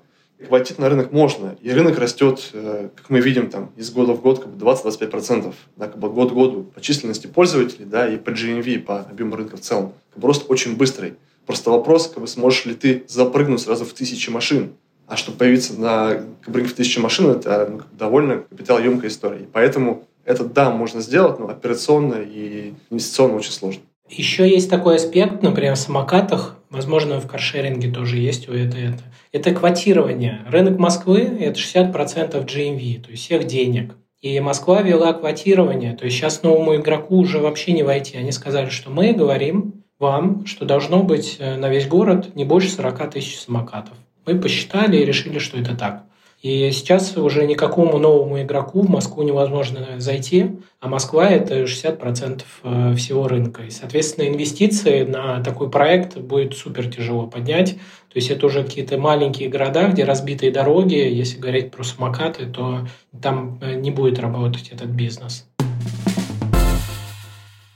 Войти 0.50 0.74
на 0.78 0.90
рынок 0.90 1.12
можно, 1.12 1.56
и 1.62 1.72
рынок 1.72 1.98
растет, 1.98 2.50
э, 2.54 2.90
как 2.94 3.10
мы 3.10 3.22
видим, 3.22 3.50
там, 3.50 3.72
из 3.78 3.90
года 3.90 4.14
в 4.14 4.22
год 4.22 4.40
как 4.40 4.50
бы 4.54 4.66
20-25%, 4.66 5.54
да, 5.78 5.88
как 5.88 5.98
бы 5.98 6.10
год 6.10 6.32
к 6.32 6.34
году 6.34 6.64
по 6.64 6.82
численности 6.82 7.28
пользователей, 7.28 7.86
да, 7.86 8.08
и 8.08 8.18
по 8.18 8.32
GMV, 8.32 8.80
по 8.80 9.00
объему 9.00 9.38
рынка 9.38 9.56
в 9.56 9.62
целом. 9.62 9.94
Как 10.14 10.22
бы 10.22 10.28
рост 10.28 10.46
очень 10.50 10.76
быстрый. 10.76 11.14
Просто 11.46 11.72
вопрос, 11.72 12.08
как 12.08 12.22
бы, 12.22 12.28
сможешь 12.28 12.66
ли 12.66 12.74
ты 12.74 13.04
запрыгнуть 13.08 13.62
сразу 13.62 13.86
в 13.86 13.94
тысячи 13.94 14.30
машин. 14.30 14.74
А 15.08 15.16
чтобы 15.16 15.38
появиться 15.38 15.80
на 15.80 16.24
как 16.42 16.54
бы, 16.54 16.64
в 16.64 16.74
тысячи 16.74 17.00
машин, 17.00 17.30
это 17.30 17.68
ну, 17.72 17.82
довольно 17.94 18.40
капиталоемкая 18.40 19.10
история. 19.10 19.44
И 19.44 19.48
поэтому 19.52 20.06
это, 20.26 20.44
да, 20.44 20.72
можно 20.72 21.02
сделать, 21.02 21.40
но 21.40 21.48
операционно 21.48 22.16
и 22.16 22.74
инвестиционно 22.90 23.36
очень 23.36 23.52
сложно. 23.52 23.84
Еще 24.10 24.50
есть 24.50 24.70
такой 24.70 24.96
аспект, 24.96 25.42
например, 25.42 25.76
в 25.76 25.80
самокатах, 25.80 26.58
возможно, 26.76 27.20
в 27.20 27.28
каршеринге 27.28 27.90
тоже 27.90 28.18
есть 28.18 28.50
у 28.50 28.54
это, 28.54 28.78
это. 28.78 29.04
Это 29.32 29.52
квотирование. 29.54 30.42
Рынок 30.48 30.78
Москвы– 30.78 31.22
это 31.40 31.60
60% 31.60 32.46
GMV, 32.46 33.02
то 33.02 33.12
есть 33.12 33.24
всех 33.24 33.46
денег. 33.46 33.96
И 34.22 34.40
Москва 34.40 34.82
вела 34.82 35.14
квотирование, 35.14 35.94
то 35.94 36.06
есть 36.06 36.18
сейчас 36.18 36.42
новому 36.42 36.76
игроку 36.76 37.18
уже 37.18 37.40
вообще 37.40 37.74
не 37.74 37.84
войти. 37.84 38.18
Они 38.18 38.32
сказали, 38.32 38.70
что 38.70 38.90
мы 38.90 39.14
говорим 39.14 39.84
вам, 40.00 40.46
что 40.46 40.66
должно 40.66 41.04
быть 41.04 41.38
э, 41.40 41.58
на 41.58 41.70
весь 41.70 41.88
город 41.88 42.36
не 42.36 42.44
больше 42.44 42.70
40 42.70 43.12
тысяч 43.12 43.38
самокатов. 43.38 43.94
Мы 44.26 44.40
посчитали 44.40 44.98
и 44.98 45.06
решили, 45.06 45.40
что 45.40 45.58
это 45.58 45.76
так. 45.76 46.04
И 46.46 46.70
сейчас 46.72 47.18
уже 47.18 47.48
никакому 47.48 47.98
новому 47.98 48.40
игроку 48.40 48.84
в 48.84 48.88
Москву 48.88 49.24
невозможно 49.24 50.00
зайти, 50.00 50.52
а 50.80 50.88
Москва– 50.88 51.28
это 51.32 51.64
60% 51.64 52.44
э, 52.62 52.94
всего 52.94 53.28
рынка. 53.28 53.64
И, 53.64 53.72
соответственно, 53.72 54.28
инвестиции 54.28 55.06
на 55.06 55.42
такой 55.42 55.72
проект 55.72 56.20
будет 56.20 56.56
супер 56.56 56.86
тяжело 56.86 57.26
поднять. 57.26 57.74
То 57.74 58.18
есть 58.18 58.30
это 58.30 58.46
уже 58.46 58.64
какие-то 58.64 59.00
маленькие 59.00 59.50
города, 59.50 59.88
где 59.88 60.04
разбитые 60.04 60.52
дороги. 60.52 60.94
Если 60.94 61.40
говорить 61.40 61.72
про 61.72 61.84
самокаты, 61.84 62.46
то 62.46 62.88
там 63.20 63.58
э, 63.64 63.74
не 63.74 63.90
будет 63.90 64.20
работать 64.20 64.70
этот 64.70 64.90
бизнес. 64.90 65.48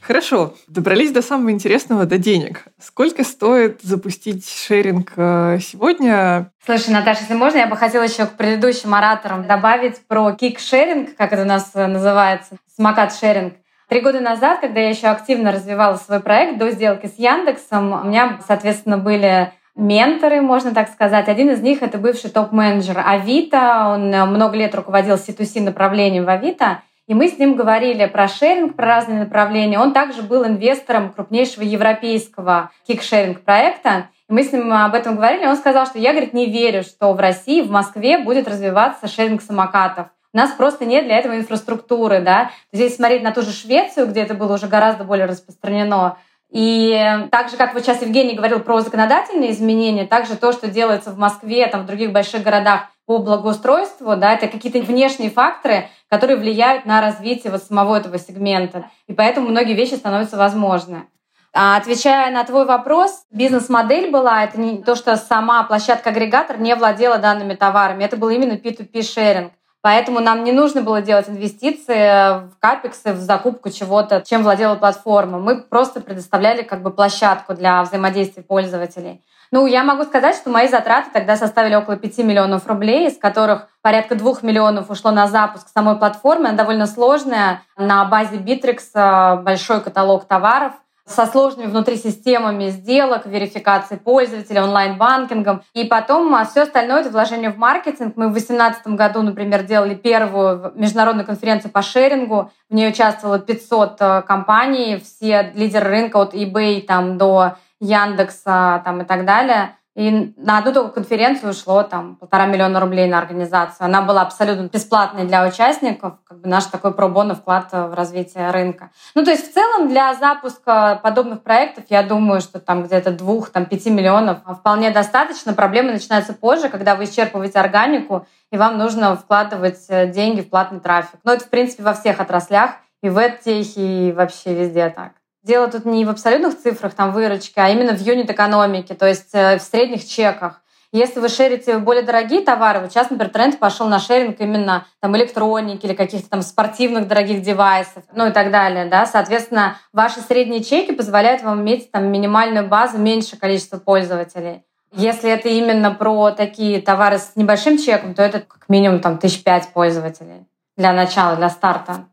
Хорошо, 0.10 0.56
добрались 0.68 1.12
до 1.12 1.22
самого 1.22 1.52
интересного, 1.52 2.08
до 2.08 2.18
денег. 2.18 2.64
Сколько 2.82 3.24
стоит 3.24 3.82
запустить 3.84 4.50
шеринг 4.50 5.12
э, 5.16 5.60
сегодня? 5.62 6.52
Слушай, 6.66 6.96
Наташа, 6.96 7.22
если 7.22 7.36
можно, 7.36 7.60
я 7.60 7.68
бы 7.68 7.78
хотела 7.78 8.02
еще 8.02 8.26
к 8.26 8.32
предыдущим 8.32 8.96
ораторам 8.96 9.46
добавить 9.46 10.00
про 10.08 10.32
кик-шеринг, 10.32 11.14
как 11.16 11.32
это 11.32 11.44
у 11.44 11.46
нас 11.46 11.70
э, 11.76 11.86
называется, 11.86 12.56
самокат-шеринг. 12.76 13.54
Три 13.88 14.02
года 14.02 14.20
назад, 14.20 14.62
когда 14.62 14.80
я 14.80 14.90
еще 14.90 15.10
активно 15.10 15.52
развивала 15.52 15.98
свой 15.98 16.22
проект 16.22 16.58
до 16.58 16.72
сделки 16.72 17.06
с 17.06 17.20
Яндексом, 17.20 17.92
у 17.92 18.06
меня, 18.06 18.40
соответственно, 18.48 18.98
были 18.98 19.54
менторы, 19.76 20.42
можно 20.42 20.74
так 20.74 20.90
сказать. 20.90 21.28
Один 21.28 21.52
из 21.52 21.62
них— 21.62 21.80
это 21.84 22.00
бывший 22.00 22.32
топ-менеджер 22.32 23.00
Авито. 23.06 23.90
Он 23.94 24.12
э, 24.12 24.26
много 24.26 24.58
лет 24.58 24.74
руководил 24.74 25.18
C2C 25.18 25.62
направлением 25.62 26.26
в 26.26 26.30
Авито. 26.30 26.82
И 27.10 27.16
мы 27.16 27.28
с 27.28 27.40
ним 27.40 27.56
говорили 27.56 28.06
про 28.06 28.28
шеринг, 28.28 28.76
про 28.76 28.86
разные 28.86 29.18
направления. 29.18 29.80
Он 29.80 29.94
также 29.94 30.22
был 30.22 30.46
инвестором 30.46 31.12
крупнейшего 31.12 31.64
европейского 31.64 32.70
кикшеринг 32.86 33.42
проекта. 33.42 34.10
Мы 34.28 34.44
с 34.44 34.54
ним 34.54 34.72
об 34.72 34.94
этом 34.94 35.16
говорили. 35.16 35.48
Он 35.48 35.58
сказал, 35.58 35.88
что 35.88 35.98
я, 35.98 36.12
говорит, 36.12 36.34
не 36.34 36.46
верю, 36.46 36.84
что 36.84 37.14
в 37.14 37.20
России, 37.20 37.62
в 37.62 37.72
Москве 37.72 38.20
будет 38.20 38.48
развиваться 38.48 39.08
шеринг 39.08 39.42
самокатов. 39.42 40.10
У 40.36 40.38
нас 40.38 40.52
просто 40.52 40.86
нет 40.86 41.06
для 41.06 41.18
этого 41.18 41.36
инфраструктуры. 41.36 42.22
Да? 42.22 42.52
Здесь 42.72 42.98
смотреть 42.98 43.24
на 43.24 43.32
ту 43.32 43.42
же 43.42 43.54
Швецию, 43.54 44.06
где 44.06 44.22
это 44.22 44.36
было 44.36 44.54
уже 44.54 44.68
гораздо 44.68 45.04
более 45.04 45.26
распространено, 45.26 46.16
и 46.52 47.28
так 47.30 47.50
же, 47.50 47.58
как 47.58 47.76
вот 47.76 47.84
сейчас 47.84 48.02
Евгений 48.02 48.34
говорил 48.34 48.60
про 48.60 48.82
законодательные 48.82 49.52
изменения, 49.52 50.08
также 50.08 50.36
то, 50.36 50.52
что 50.52 50.68
делается 50.68 51.12
в 51.12 51.18
Москве, 51.18 51.68
там, 51.68 51.84
в 51.84 51.86
других 51.86 52.12
больших 52.12 52.42
городах 52.42 52.88
по 53.10 53.18
благоустройству, 53.18 54.16
да, 54.16 54.36
это 54.36 54.48
какие-то 54.48 54.82
внешние 54.82 55.32
факторы, 55.32 55.90
которые 56.12 56.38
влияют 56.38 56.86
на 56.86 57.02
развитие 57.02 57.52
вот 57.52 57.64
самого 57.64 57.96
этого 57.96 58.20
сегмента. 58.20 58.86
И 59.08 59.14
поэтому 59.14 59.50
многие 59.50 59.74
вещи 59.74 59.96
становятся 59.96 60.38
возможны. 60.38 61.08
А 61.52 61.78
отвечая 61.78 62.32
на 62.32 62.44
твой 62.44 62.68
вопрос, 62.68 63.24
бизнес-модель 63.32 64.12
была, 64.12 64.44
это 64.44 64.60
не 64.60 64.84
то, 64.84 64.94
что 64.94 65.16
сама 65.18 65.64
площадка-агрегатор 65.64 66.60
не 66.60 66.76
владела 66.76 67.18
данными 67.18 67.56
товарами, 67.56 68.04
это 68.04 68.16
был 68.16 68.30
именно 68.30 68.54
P2P-шеринг. 68.54 69.54
Поэтому 69.82 70.20
нам 70.20 70.44
не 70.44 70.52
нужно 70.52 70.84
было 70.84 71.02
делать 71.02 71.30
инвестиции 71.30 72.48
в 72.48 72.60
капексы, 72.60 73.14
в 73.14 73.18
закупку 73.18 73.72
чего-то, 73.72 74.22
чем 74.22 74.44
владела 74.44 74.76
платформа. 74.76 75.40
Мы 75.40 75.60
просто 75.64 76.00
предоставляли 76.00 76.62
как 76.62 76.84
бы 76.84 76.92
площадку 76.92 77.56
для 77.56 77.82
взаимодействия 77.82 78.44
пользователей. 78.44 79.24
Ну, 79.52 79.66
я 79.66 79.84
могу 79.84 80.04
сказать, 80.04 80.36
что 80.36 80.50
мои 80.50 80.68
затраты 80.68 81.10
тогда 81.12 81.36
составили 81.36 81.76
около 81.76 81.98
5 81.98 82.20
миллионов 82.20 82.68
рублей, 82.68 83.08
из 83.08 83.18
которых 83.18 83.68
порядка 83.82 84.16
2 84.16 84.36
миллионов 84.44 84.90
ушло 84.90 85.12
на 85.12 85.28
запуск 85.28 85.68
самой 85.74 85.96
платформы. 85.96 86.50
Она 86.50 86.58
довольно 86.58 86.86
сложная. 86.86 87.64
На 87.78 88.06
базе 88.06 88.38
Bittrex 88.38 88.80
э, 88.94 89.42
большой 89.42 89.82
каталог 89.82 90.26
товаров— 90.26 90.74
со 91.10 91.26
сложными 91.26 91.68
внутрисистемами 91.68 92.70
сделок, 92.70 93.26
верификацией 93.26 94.00
пользователя, 94.00 94.64
онлайн-банкингом. 94.64 95.64
И 95.74 95.84
потом 95.86 96.34
а 96.36 96.46
все 96.46 96.62
остальное— 96.62 97.02
это 97.02 97.10
вложение 97.10 97.50
в 97.50 97.58
маркетинг. 97.58 98.14
Мы 98.16 98.28
в 98.28 98.34
2018 98.34 98.88
году, 98.90 99.24
например, 99.24 99.64
делали 99.64 99.96
первую 99.96 100.72
международную 100.76 101.26
конференцию 101.26 101.72
по 101.72 101.82
шерингу. 101.82 102.52
В 102.70 102.76
ней 102.76 102.90
участвовало 102.90 103.40
500 103.40 103.96
э, 104.00 104.22
компаний, 104.22 105.02
все 105.04 105.52
лидеры 105.56 105.90
рынка 105.90 106.18
от 106.18 106.36
eBay 106.36 106.82
там, 106.82 107.18
до 107.18 107.56
Яндекса 107.80 108.82
там, 108.84 109.02
и 109.02 109.06
так 109.06 109.26
далее. 109.26 109.76
И 109.96 110.34
на 110.38 110.60
одну 110.60 110.72
только 110.72 110.94
конференцию 110.94 111.50
ушло 111.50 111.84
там 111.84 112.16
полтора 112.16 112.46
миллиона 112.46 112.80
рублей 112.80 113.10
на 113.10 113.18
организацию. 113.18 113.86
Она 113.86 114.02
была 114.02 114.22
абсолютно 114.22 114.70
бесплатной 114.70 115.26
для 115.26 115.46
участников, 115.46 116.14
как 116.24 116.40
бы 116.40 116.48
наш 116.48 116.66
такой 116.68 116.94
пробонный 116.94 117.36
вклад 117.36 117.74
в 117.74 117.94
развитие 117.94 118.52
рынка. 118.52 118.92
Ну, 119.14 119.26
то 119.26 119.32
есть 119.32 119.52
в 119.52 119.54
целом 119.54 119.90
для 119.90 120.14
запуска 120.14 121.02
подобных 121.04 121.44
проектов, 121.44 121.84
я 121.90 122.02
думаю, 122.02 122.40
что 122.40 122.60
там 122.60 122.84
где-то 122.84 123.12
двух, 123.12 123.50
там 123.50 123.66
пяти 123.66 123.90
миллионов 123.90 124.38
вполне 124.60 124.92
достаточно. 124.92 125.54
Проблемы 125.54 125.92
начинаются 125.92 126.34
позже, 126.34 126.70
когда 126.70 126.96
вы 126.96 127.04
исчерпываете 127.04 127.60
органику, 127.60 128.26
и 128.52 128.58
вам 128.58 128.78
нужно 128.78 129.18
вкладывать 129.18 129.86
э, 129.90 130.08
деньги 130.08 130.40
в 130.40 130.50
платный 130.50 130.80
трафик. 130.80 131.20
Но 131.26 131.34
это, 131.34 131.44
в 131.44 131.50
принципе, 131.50 131.84
во 131.84 131.94
всех 131.94 132.22
отраслях, 132.22 132.72
и 133.04 133.10
в 133.10 133.18
эдтехе, 133.18 134.10
и 134.10 134.12
вообще 134.14 134.54
везде 134.54 134.90
так. 134.90 135.12
Дело 135.44 135.70
тут 135.70 135.86
не 135.86 136.04
в 136.04 136.10
абсолютных 136.10 136.58
цифрах, 136.60 136.94
там 136.94 137.12
выручки, 137.14 137.60
а 137.60 137.70
именно 137.70 137.94
в 137.94 138.02
юнит-экономике, 138.02 138.94
то 138.94 139.08
есть 139.08 139.30
э, 139.34 139.58
в 139.58 139.62
средних 139.62 140.06
чеках. 140.06 140.62
Если 140.92 141.20
вы 141.20 141.30
шерите 141.30 141.78
более 141.78 142.02
дорогие 142.02 142.42
товары, 142.42 142.80
вот 142.80 142.92
сейчас, 142.92 143.12
например, 143.12 143.32
тренд 143.32 143.60
пошел 143.60 143.88
на 143.88 144.00
шеринг 144.00 144.38
именно 144.40 144.88
там 145.00 145.16
электроники 145.16 145.86
или 145.86 145.94
каких-то 145.94 146.30
там 146.30 146.42
спортивных 146.42 147.08
дорогих 147.08 147.42
девайсов, 147.44 148.04
ну 148.14 148.28
и 148.28 148.32
так 148.32 148.52
далее, 148.52 148.86
да. 148.86 149.06
Соответственно, 149.06 149.78
ваши 149.94 150.20
средние 150.22 150.64
чеки 150.64 150.92
позволяют 150.92 151.44
вам 151.44 151.62
иметь 151.62 151.92
там 151.92 152.12
минимальную 152.12 152.68
базу, 152.68 152.98
меньше 152.98 153.38
количество 153.38 153.78
пользователей. 153.78 154.64
Если 154.92 155.30
это 155.30 155.48
именно 155.48 155.92
про 155.92 156.32
такие 156.32 156.82
товары 156.82 157.20
с 157.20 157.34
небольшим 157.36 157.78
чеком, 157.78 158.16
то 158.16 158.24
это 158.24 158.40
как 158.40 158.68
минимум 158.68 159.00
там 159.00 159.20
тысяч 159.20 159.44
пять 159.44 159.70
пользователей 159.70 160.48
для 160.76 160.94
начала, 160.94 161.36
для 161.36 161.50
старта. 161.52 162.06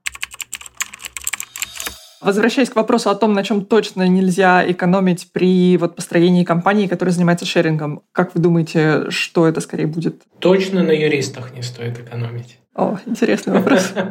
Возвращаясь 2.26 2.70
к 2.70 2.74
вопросу 2.74 3.10
о 3.10 3.14
том, 3.14 3.34
на 3.34 3.44
чем 3.44 3.64
точно 3.64 4.08
нельзя 4.08 4.68
экономить 4.68 5.28
при 5.30 5.76
вот 5.76 5.94
построении 5.94 6.42
компании, 6.42 6.88
которая 6.88 7.12
занимается 7.12 7.46
шерингом, 7.46 8.02
как 8.10 8.34
вы 8.34 8.40
думаете, 8.40 9.10
что 9.10 9.46
это 9.46 9.60
скорее 9.60 9.86
будет? 9.86 10.22
Точно 10.40 10.82
на 10.82 10.90
юристах 10.90 11.54
не 11.54 11.62
стоит 11.62 12.00
экономить. 12.00 12.58
О, 12.74 12.98
интересный 13.06 13.52
вопрос. 13.52 13.92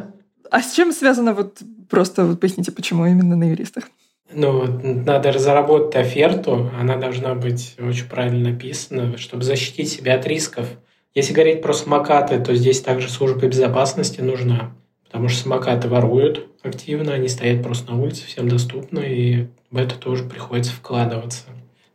А 0.48 0.62
с 0.62 0.74
чем 0.74 0.92
связано 0.92 1.34
вот 1.34 1.58
просто 1.90 2.24
вот 2.24 2.38
поясните, 2.40 2.70
почему 2.70 3.04
именно 3.04 3.36
на 3.36 3.50
юристах? 3.50 3.84
Ну, 4.32 4.64
надо 4.64 5.32
разработать 5.32 5.96
оферту, 5.96 6.70
она 6.80 6.96
должна 6.96 7.34
быть 7.34 7.74
очень 7.80 8.08
правильно 8.08 8.50
написана, 8.50 9.18
чтобы 9.18 9.42
защитить 9.42 9.90
себя 9.90 10.14
от 10.14 10.26
рисков. 10.26 10.68
Если 11.14 11.34
говорить 11.34 11.62
про 11.62 11.72
самокаты, 11.72 12.38
то 12.38 12.54
здесь 12.54 12.80
также 12.80 13.10
служба 13.10 13.48
безопасности 13.48 14.20
нужна 14.20 14.72
потому 15.06 15.28
что 15.28 15.42
самокаты 15.42 15.88
воруют 15.88 16.46
активно, 16.62 17.14
они 17.14 17.28
стоят 17.28 17.62
просто 17.62 17.92
на 17.92 18.00
улице, 18.00 18.26
всем 18.26 18.48
доступно, 18.48 19.00
и 19.00 19.46
в 19.70 19.76
это 19.76 19.96
тоже 19.96 20.24
приходится 20.24 20.72
вкладываться. 20.72 21.44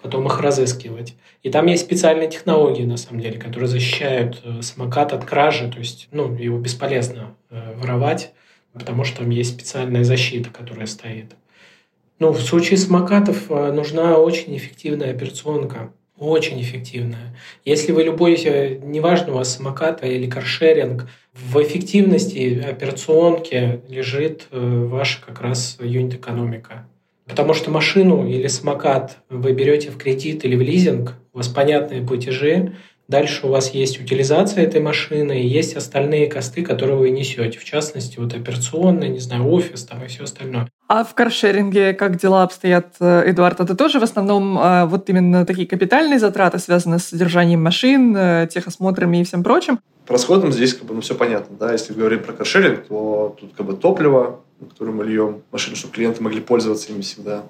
Потом 0.02 0.26
их 0.26 0.40
разыскивать. 0.40 1.16
И 1.44 1.50
там 1.50 1.68
есть 1.68 1.84
специальные 1.84 2.30
технологии, 2.30 2.84
на 2.84 2.98
самом 2.98 3.22
деле, 3.22 3.40
которые 3.40 3.68
защищают 3.68 4.42
э, 4.44 4.62
самокат 4.62 5.14
от 5.14 5.26
кражи, 5.26 5.70
то 5.72 5.80
есть 5.80 6.08
ну, 6.12 6.36
его 6.36 6.58
бесполезно 6.58 7.36
э, 7.50 7.76
воровать, 7.76 8.34
потому 8.74 9.04
что 9.04 9.20
там 9.20 9.30
есть 9.30 9.54
специальная 9.56 10.04
защита, 10.04 10.50
которая 10.50 10.88
стоит. 10.88 11.36
Ну, 12.20 12.32
в 12.32 12.42
случае 12.42 12.78
самокатов 12.78 13.50
э, 13.50 13.72
нужна 13.72 14.18
очень 14.18 14.56
эффективная 14.56 15.12
операционка 15.12 15.92
очень 16.22 16.62
эффективная. 16.62 17.36
Если 17.66 17.92
вы 17.92 18.04
любой, 18.04 18.38
неважно 18.84 19.34
у 19.34 19.36
вас 19.38 19.56
самокат 19.56 20.06
или 20.06 20.30
каршеринг, 20.30 21.08
в 21.34 21.62
эффективности 21.62 22.64
операционки 22.68 23.82
лежит 23.90 24.48
э, 24.52 24.86
ваша 24.86 25.20
как 25.26 25.42
раз 25.42 25.78
юнит-экономика. 25.82 26.88
Потому 27.26 27.54
что 27.54 27.72
машину 27.72 28.28
или 28.28 28.48
самокат 28.48 29.18
вы 29.30 29.54
берете 29.54 29.90
в 29.90 29.98
кредит 29.98 30.46
или 30.46 30.56
в 30.56 30.62
лизинг, 30.62 31.16
у 31.34 31.38
вас 31.38 31.48
понятные 31.48 32.02
платежи, 32.02 32.76
Дальше 33.12 33.46
у 33.46 33.50
вас 33.50 33.72
есть 33.72 34.00
утилизация 34.00 34.64
этой 34.64 34.80
машины 34.80 35.42
и 35.42 35.46
есть 35.46 35.76
остальные 35.76 36.28
косты, 36.28 36.62
которые 36.62 36.96
вы 36.96 37.10
несете. 37.10 37.60
В 37.60 37.66
частности, 37.66 38.18
вот 38.18 38.34
операционная, 38.34 39.10
не 39.10 39.20
знаю, 39.20 39.52
офис 39.52 39.84
там 39.84 40.02
и 40.06 40.08
все 40.08 40.24
остальное. 40.24 40.70
А 40.88 41.04
в 41.04 41.14
каршеринге 41.14 41.92
как 41.92 42.16
дела 42.16 42.44
обстоят, 42.44 42.96
э, 43.02 43.24
Эдуард? 43.30 43.60
Это 43.60 43.76
тоже 43.76 44.00
в 44.00 44.04
основном 44.04 44.58
э, 44.58 44.86
вот 44.86 45.10
именно 45.10 45.46
такие 45.46 45.68
капитальные 45.68 46.20
затраты, 46.20 46.58
связанные 46.60 47.00
с 47.00 47.08
содержанием 47.08 47.62
машин, 47.62 48.16
э, 48.16 48.48
техосмотрами 48.50 49.18
и 49.18 49.24
всем 49.26 49.44
прочим? 49.44 49.80
По 50.08 50.14
расходам 50.14 50.54
здесь 50.54 50.74
как 50.74 50.86
бы 50.86 50.94
ну, 50.94 51.02
все 51.02 51.14
понятно. 51.14 51.58
Да? 51.60 51.74
Если 51.74 51.92
говорить 51.92 52.24
про 52.24 52.32
каршеринг, 52.32 52.88
то 52.88 53.36
тут 53.38 53.52
как 53.58 53.66
бы 53.66 53.74
топливо, 53.74 54.40
которое 54.70 54.94
мы 54.94 55.04
льем, 55.04 55.42
машины, 55.52 55.76
чтобы 55.76 55.94
клиенты 55.94 56.24
могли 56.24 56.40
пользоваться 56.40 56.94
ими 56.94 57.02
всегда. 57.02 57.44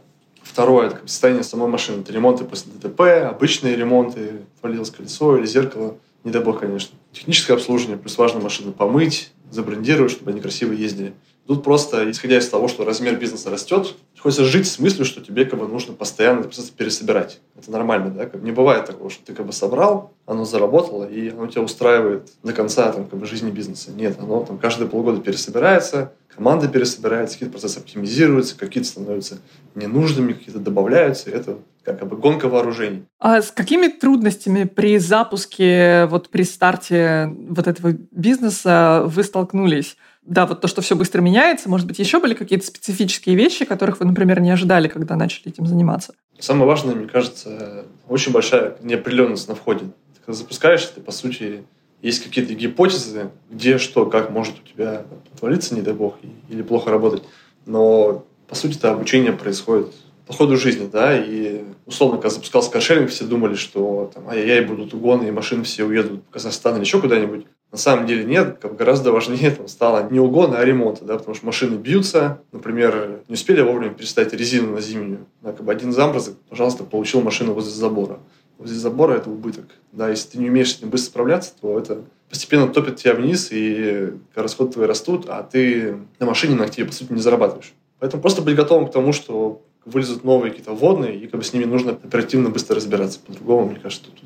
Второе– 0.44 0.88
это 0.90 1.08
состояние 1.08 1.44
самой 1.44 1.70
машины. 1.70 2.02
Это 2.02 2.12
ремонты 2.12 2.44
после 2.44 2.72
ДТП, 2.74 3.02
обычные 3.30 3.76
ремонты, 3.76 4.42
отвалилось 4.58 4.92
колесо 4.92 5.38
или 5.38 5.46
зеркало. 5.46 5.98
Не 6.24 6.32
дай 6.32 6.44
бог, 6.44 6.60
конечно. 6.60 6.98
Техническое 7.14 7.54
обслуживание, 7.54 7.98
плюс 7.98 8.18
важно 8.18 8.40
машину 8.40 8.74
помыть, 8.74 9.32
забрендировать, 9.50 10.12
чтобы 10.12 10.32
они 10.32 10.42
красиво 10.42 10.72
ездили. 10.74 11.14
Тут 11.48 11.64
просто, 11.64 12.10
исходя 12.10 12.38
из 12.38 12.48
того, 12.48 12.68
что 12.68 12.86
размер 12.86 13.18
бизнеса 13.18 13.50
растет, 13.50 13.96
хочется 14.20 14.46
жить 14.46 14.68
с 14.68 14.80
мыслью, 14.80 15.06
что 15.06 15.22
тебе 15.22 15.46
как 15.46 15.60
бы 15.60 15.68
нужно 15.68 15.94
постоянно 15.94 16.44
пересобирать. 16.44 17.42
Это 17.58 17.72
нормально, 17.72 18.12
да? 18.12 18.26
Как 18.26 18.42
не 18.42 18.52
бывает 18.52 18.86
такого, 18.86 19.10
что 19.10 19.26
ты 19.26 19.34
как 19.34 19.48
бы 19.48 19.52
собрал, 19.52 20.14
оно 20.26 20.46
заработало, 20.46 21.04
и 21.04 21.30
оно 21.30 21.48
тебя 21.48 21.64
устраивает 21.64 22.32
до 22.44 22.54
конца 22.54 22.92
там, 22.92 23.06
как 23.06 23.20
бы, 23.20 23.26
жизни 23.26 23.50
бизнеса. 23.50 23.92
Нет, 23.92 24.18
оно 24.20 24.46
там 24.46 24.60
каждые 24.60 24.88
полгода 24.88 25.20
пересобирается, 25.20 26.14
команда 26.34 26.68
пересобирается, 26.68 27.36
какие-то 27.36 27.54
процессы 27.54 27.80
оптимизируются, 27.80 28.58
какие-то 28.58 28.88
становятся 28.88 29.40
ненужными, 29.76 30.34
какие-то 30.34 30.60
добавляются. 30.60 31.30
Это 31.32 31.58
как 31.84 32.08
бы 32.08 32.16
гонка 32.16 32.48
вооружений. 32.48 33.04
А 33.20 33.42
с 33.42 33.52
какими 33.52 33.88
трудностями 33.88 34.66
при 34.66 35.00
запуске, 35.00 36.06
вот 36.06 36.30
при 36.30 36.44
старте 36.44 37.34
вот 37.50 37.68
этого 37.68 37.94
бизнеса 38.12 39.04
вы 39.06 39.24
столкнулись? 39.24 39.98
Да, 40.24 40.46
вот 40.46 40.62
то, 40.62 40.68
что 40.68 40.82
все 40.82 40.96
быстро 40.96 41.22
меняется, 41.22 41.70
может 41.70 41.88
быть, 41.88 42.00
еще 42.00 42.20
были 42.20 42.34
какие-то 42.34 42.66
специфические 42.66 43.36
вещи, 43.36 43.66
которых 43.66 44.00
вы, 44.00 44.06
например, 44.06 44.40
не 44.40 44.52
ожидали, 44.52 44.88
когда 44.88 45.16
начали 45.16 45.50
этим 45.50 45.66
заниматься? 45.66 46.14
Самое 46.40 46.68
важное, 46.68 46.96
мне 46.96 47.08
кажется, 47.08 47.86
очень 48.08 48.32
большая 48.32 48.78
неопределенность 48.82 49.48
на 49.48 49.56
входе. 49.56 49.86
Ты 49.86 50.22
когда 50.26 50.38
запускаешься, 50.38 50.94
ты, 50.96 51.02
по 51.02 51.12
сути, 51.12 51.64
есть 52.02 52.24
какие-то 52.24 52.54
гипотезы, 52.54 53.32
где 53.50 53.78
что, 53.78 54.06
как 54.06 54.32
может 54.32 54.56
у 54.60 54.68
тебя 54.68 55.06
отвалиться, 55.34 55.76
не 55.76 55.82
дай 55.82 55.94
бог, 55.94 56.18
или 56.50 56.62
плохо 56.62 56.92
работать. 56.92 57.24
Но, 57.66 58.26
по 58.48 58.56
сути, 58.56 58.78
это 58.78 58.92
обучение 58.92 59.34
происходит 59.34 59.94
по 60.28 60.34
ходу 60.34 60.56
жизни, 60.56 60.90
да, 60.92 61.18
и 61.18 61.64
условно, 61.86 62.18
когда 62.18 62.30
запускался 62.30 62.72
каршеринг, 62.72 63.10
все 63.10 63.26
думали, 63.26 63.56
что 63.56 64.12
там, 64.14 64.30
ай-яй, 64.30 64.64
будут 64.66 64.94
угоны, 64.94 65.28
и 65.28 65.32
машины 65.32 65.64
все 65.64 65.84
уедут 65.84 66.24
в 66.28 66.32
Казахстан 66.32 66.76
или 66.76 66.82
еще 66.82 67.02
куда-нибудь. 67.02 67.46
На 67.72 67.78
самом 67.78 68.06
деле 68.06 68.26
нет, 68.26 68.58
как 68.62 68.76
гораздо 68.76 69.14
важнее 69.14 69.50
там, 69.52 69.68
стало 69.70 70.10
не 70.12 70.20
угон, 70.20 70.54
а 70.54 70.64
ремонт, 70.64 71.04
да, 71.04 71.18
потому 71.18 71.36
что 71.36 71.46
машины 71.46 71.76
бьются, 71.78 72.42
например, 72.52 73.22
не 73.30 73.36
успели 73.36 73.62
вовремя 73.62 73.94
переставить 73.94 74.34
резину 74.34 74.74
на 74.74 74.82
зимнюю, 74.82 75.26
да, 75.42 75.54
как 75.54 75.66
бы 75.66 75.72
один 75.72 75.94
заморозок, 75.94 76.36
пожалуйста, 76.50 76.84
получил 76.84 77.22
машину 77.22 77.54
возле 77.54 77.72
забора. 77.72 78.20
Возле 78.58 78.78
забора 78.78 79.16
это 79.16 79.30
убыток, 79.30 79.66
да, 79.94 80.10
если 80.10 80.32
ты 80.32 80.38
не 80.40 80.50
умеешь 80.50 80.76
с 80.76 80.82
ним 80.82 80.90
быстро 80.90 81.12
справляться, 81.12 81.54
то 81.62 81.80
это 81.80 82.04
постепенно 82.30 82.68
топит 82.68 82.98
тебя 82.98 83.14
вниз, 83.14 83.50
и 83.52 84.14
расходы 84.36 84.74
твои 84.74 84.86
растут, 84.86 85.26
а 85.30 85.42
ты 85.42 85.98
на 86.20 86.26
машине 86.26 86.56
на 86.56 86.66
активе, 86.66 86.88
по 86.88 86.94
сути, 86.94 87.14
не 87.14 87.22
зарабатываешь. 87.22 87.74
Поэтому 88.00 88.22
просто 88.22 88.42
быть 88.42 88.56
готовым 88.56 88.88
к 88.88 88.92
тому, 88.92 89.14
что 89.14 89.62
вылезут 89.86 90.24
новые 90.24 90.52
какие-то 90.52 90.74
водные, 90.74 91.16
и 91.16 91.28
как 91.28 91.40
бы 91.40 91.46
с 91.46 91.54
ними 91.54 91.66
нужно 91.66 91.92
оперативно 91.92 92.50
быстро 92.50 92.76
разбираться. 92.76 93.20
По-другому, 93.20 93.70
мне 93.70 93.80
кажется, 93.80 94.06
тут 94.06 94.22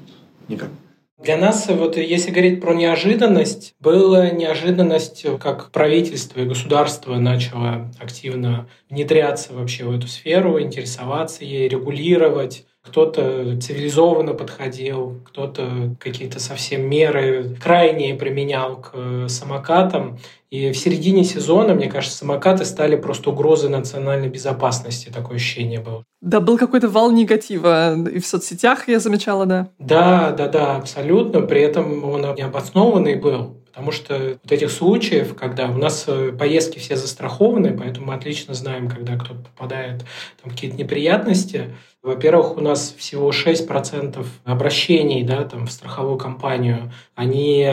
никак. 0.47 0.69
Для 1.17 1.37
нас, 1.37 1.67
вот 1.69 1.95
если 1.95 2.29
говорить 2.29 2.59
про 2.59 2.73
неожиданность, 2.73 3.73
была 3.79 4.29
неожиданность, 4.31 5.25
как 5.39 5.71
правительство 5.71 6.41
и 6.41 6.45
государство 6.45 7.15
начало 7.15 7.89
активно 7.99 8.67
внедряться 8.89 9.53
вообще 9.53 9.85
в 9.85 9.91
эту 9.95 10.07
сферу, 10.07 10.61
интересоваться 10.61 11.45
ей, 11.45 11.69
регулировать. 11.69 12.65
Кто-то 12.85 13.59
цивилизованно 13.59 14.33
подходил, 14.33 15.21
кто-то 15.25 15.95
какие-то 15.99 16.39
совсем 16.39 16.87
меры 16.87 17.55
крайние 17.61 18.15
применял 18.15 18.77
к 18.77 19.27
самокатам. 19.27 20.19
И 20.51 20.71
в 20.71 20.77
середине 20.77 21.23
сезона, 21.23 21.73
мне 21.73 21.89
кажется, 21.89 22.17
самокаты 22.17 22.63
стали 22.63 22.95
просто 22.95 23.31
угрозой 23.31 23.69
национальной 23.69 24.29
безопасности. 24.29 25.09
Такое 25.09 25.37
ощущение 25.37 25.79
было. 25.79 26.03
Да, 26.21 26.39
был 26.39 26.57
какой-то 26.57 26.87
вал 26.87 27.11
негатива 27.11 27.95
и 28.09 28.19
в 28.19 28.25
соцсетях, 28.25 28.87
я 28.87 28.99
замечала, 28.99 29.45
да. 29.45 29.67
Да, 29.79 30.31
да, 30.31 30.47
да, 30.47 30.75
абсолютно. 30.77 31.41
При 31.41 31.61
этом 31.61 32.03
он 32.03 32.21
необоснованный 32.35 33.15
был. 33.15 33.64
Потому 33.75 33.91
что 33.91 34.39
вот 34.41 34.51
этих 34.53 34.71
случаев, 34.71 35.35
когда 35.35 35.67
у 35.67 35.77
нас 35.77 36.05
э, 36.07 36.31
поездки 36.31 36.79
все 36.79 36.95
застрахованы, 36.95 37.77
поэтому 37.77 38.07
мы 38.07 38.13
отлично 38.13 38.53
знаем, 38.53 38.87
когда 38.87 39.17
кто-то 39.17 39.41
попадает 39.41 40.05
в 40.41 40.49
какие-то 40.49 40.77
неприятности. 40.77 41.75
Во-первых, 42.01 42.55
у 42.55 42.61
нас 42.61 42.95
всего 42.97 43.31
6% 43.31 44.25
обращений 44.45 45.23
да, 45.23 45.43
там, 45.43 45.67
в 45.67 45.71
страховую 45.73 46.17
компанию, 46.17 46.93
они 47.15 47.69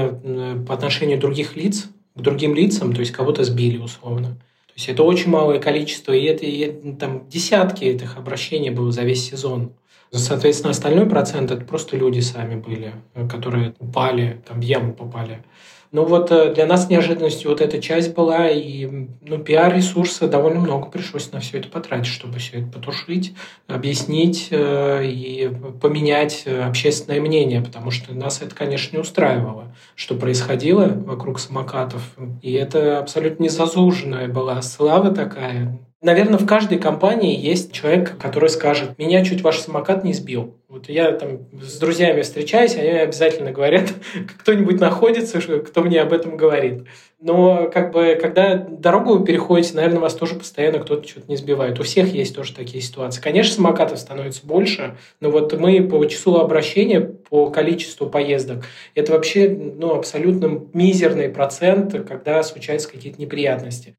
по 0.66 0.74
отношению 0.74 1.20
других 1.20 1.54
лиц, 1.54 1.88
к 2.16 2.20
другим 2.20 2.56
лицам, 2.56 2.92
то 2.92 2.98
есть 2.98 3.12
кого-то 3.12 3.44
сбили 3.44 3.78
условно. 3.78 4.30
То 4.66 4.74
есть 4.74 4.88
это 4.88 5.04
очень 5.04 5.30
малое 5.30 5.60
количество, 5.60 6.12
и 6.12 6.24
это 6.24 6.44
и, 6.44 6.94
там 6.94 7.28
десятки 7.28 7.84
этих 7.84 8.16
обращений 8.16 8.70
было 8.70 8.90
за 8.90 9.02
весь 9.02 9.30
сезон. 9.30 9.70
Соответственно, 10.10 10.72
остальной 10.72 11.06
процент 11.06 11.52
это 11.52 11.64
просто 11.64 11.96
люди 11.96 12.18
сами 12.18 12.56
были, 12.56 12.92
э, 13.14 13.28
которые 13.28 13.74
упали, 13.78 14.42
там 14.48 14.58
в 14.58 14.64
яму 14.64 14.94
попали. 14.94 15.44
Ну 15.92 16.06
вот 16.06 16.32
э, 16.32 16.54
для 16.54 16.64
нас 16.64 16.88
неожиданностью 16.88 17.50
вот 17.50 17.60
эта 17.60 17.80
часть 17.80 18.14
была, 18.14 18.48
и 18.48 18.86
ну, 19.20 19.38
пиар-ресурса 19.38 20.26
довольно 20.26 20.60
много 20.60 20.86
пришлось 20.88 21.30
на 21.32 21.40
все 21.40 21.58
это 21.58 21.68
потратить, 21.68 22.06
чтобы 22.06 22.38
все 22.38 22.60
это 22.60 22.68
потушить, 22.68 23.34
объяснить 23.66 24.48
э, 24.50 25.04
и 25.04 25.52
поменять 25.82 26.44
э, 26.46 26.62
общественное 26.62 27.20
мнение, 27.20 27.60
потому 27.60 27.90
что 27.90 28.14
нас 28.14 28.40
это, 28.40 28.54
конечно, 28.54 28.96
не 28.96 29.02
устраивало, 29.02 29.74
что 29.94 30.14
происходило 30.14 30.86
вокруг 30.86 31.38
самокатов. 31.38 32.16
И 32.40 32.52
это 32.52 32.98
абсолютно 32.98 33.44
незаслуженная 33.44 34.28
была 34.28 34.62
слава 34.62 35.10
такая, 35.14 35.78
Наверное, 36.02 36.38
в 36.40 36.46
каждой 36.46 36.78
компании 36.78 37.38
есть 37.38 37.70
человек, 37.70 38.18
который 38.18 38.48
скажет, 38.48 38.98
меня 38.98 39.24
чуть 39.24 39.42
ваш 39.42 39.60
самокат 39.60 40.02
не 40.02 40.12
сбил. 40.12 40.56
Вот 40.68 40.88
я 40.88 41.12
там 41.12 41.46
с 41.60 41.78
друзьями 41.78 42.22
встречаюсь, 42.22 42.74
они 42.74 42.88
обязательно 42.88 43.52
говорят, 43.52 43.84
кто-нибудь 44.40 44.80
находится, 44.80 45.40
кто 45.40 45.80
мне 45.82 46.00
об 46.00 46.12
этом 46.12 46.36
говорит. 46.36 46.86
Но 47.20 47.70
как 47.72 47.92
бы, 47.92 48.18
когда 48.20 48.56
дорогу 48.56 49.16
вы 49.16 49.24
переходите, 49.24 49.76
наверное, 49.76 50.00
вас 50.00 50.14
тоже 50.14 50.34
постоянно 50.34 50.80
кто-то 50.80 51.06
что-то 51.06 51.30
не 51.30 51.36
сбивает. 51.36 51.78
У 51.78 51.84
всех 51.84 52.12
есть 52.12 52.34
тоже 52.34 52.52
такие 52.52 52.82
ситуации. 52.82 53.20
Конечно, 53.20 53.54
самокатов 53.54 54.00
становится 54.00 54.44
больше, 54.44 54.96
но 55.20 55.30
вот 55.30 55.56
мы 55.56 55.84
по 55.84 56.04
числу 56.06 56.38
обращения, 56.38 57.00
по 57.00 57.48
количеству 57.50 58.10
поездок, 58.10 58.64
это 58.96 59.12
вообще 59.12 59.48
ну, 59.48 59.94
абсолютно 59.94 60.62
мизерный 60.72 61.28
процент, 61.28 61.92
когда 62.08 62.42
случаются 62.42 62.90
какие-то 62.90 63.20
неприятности. 63.20 63.94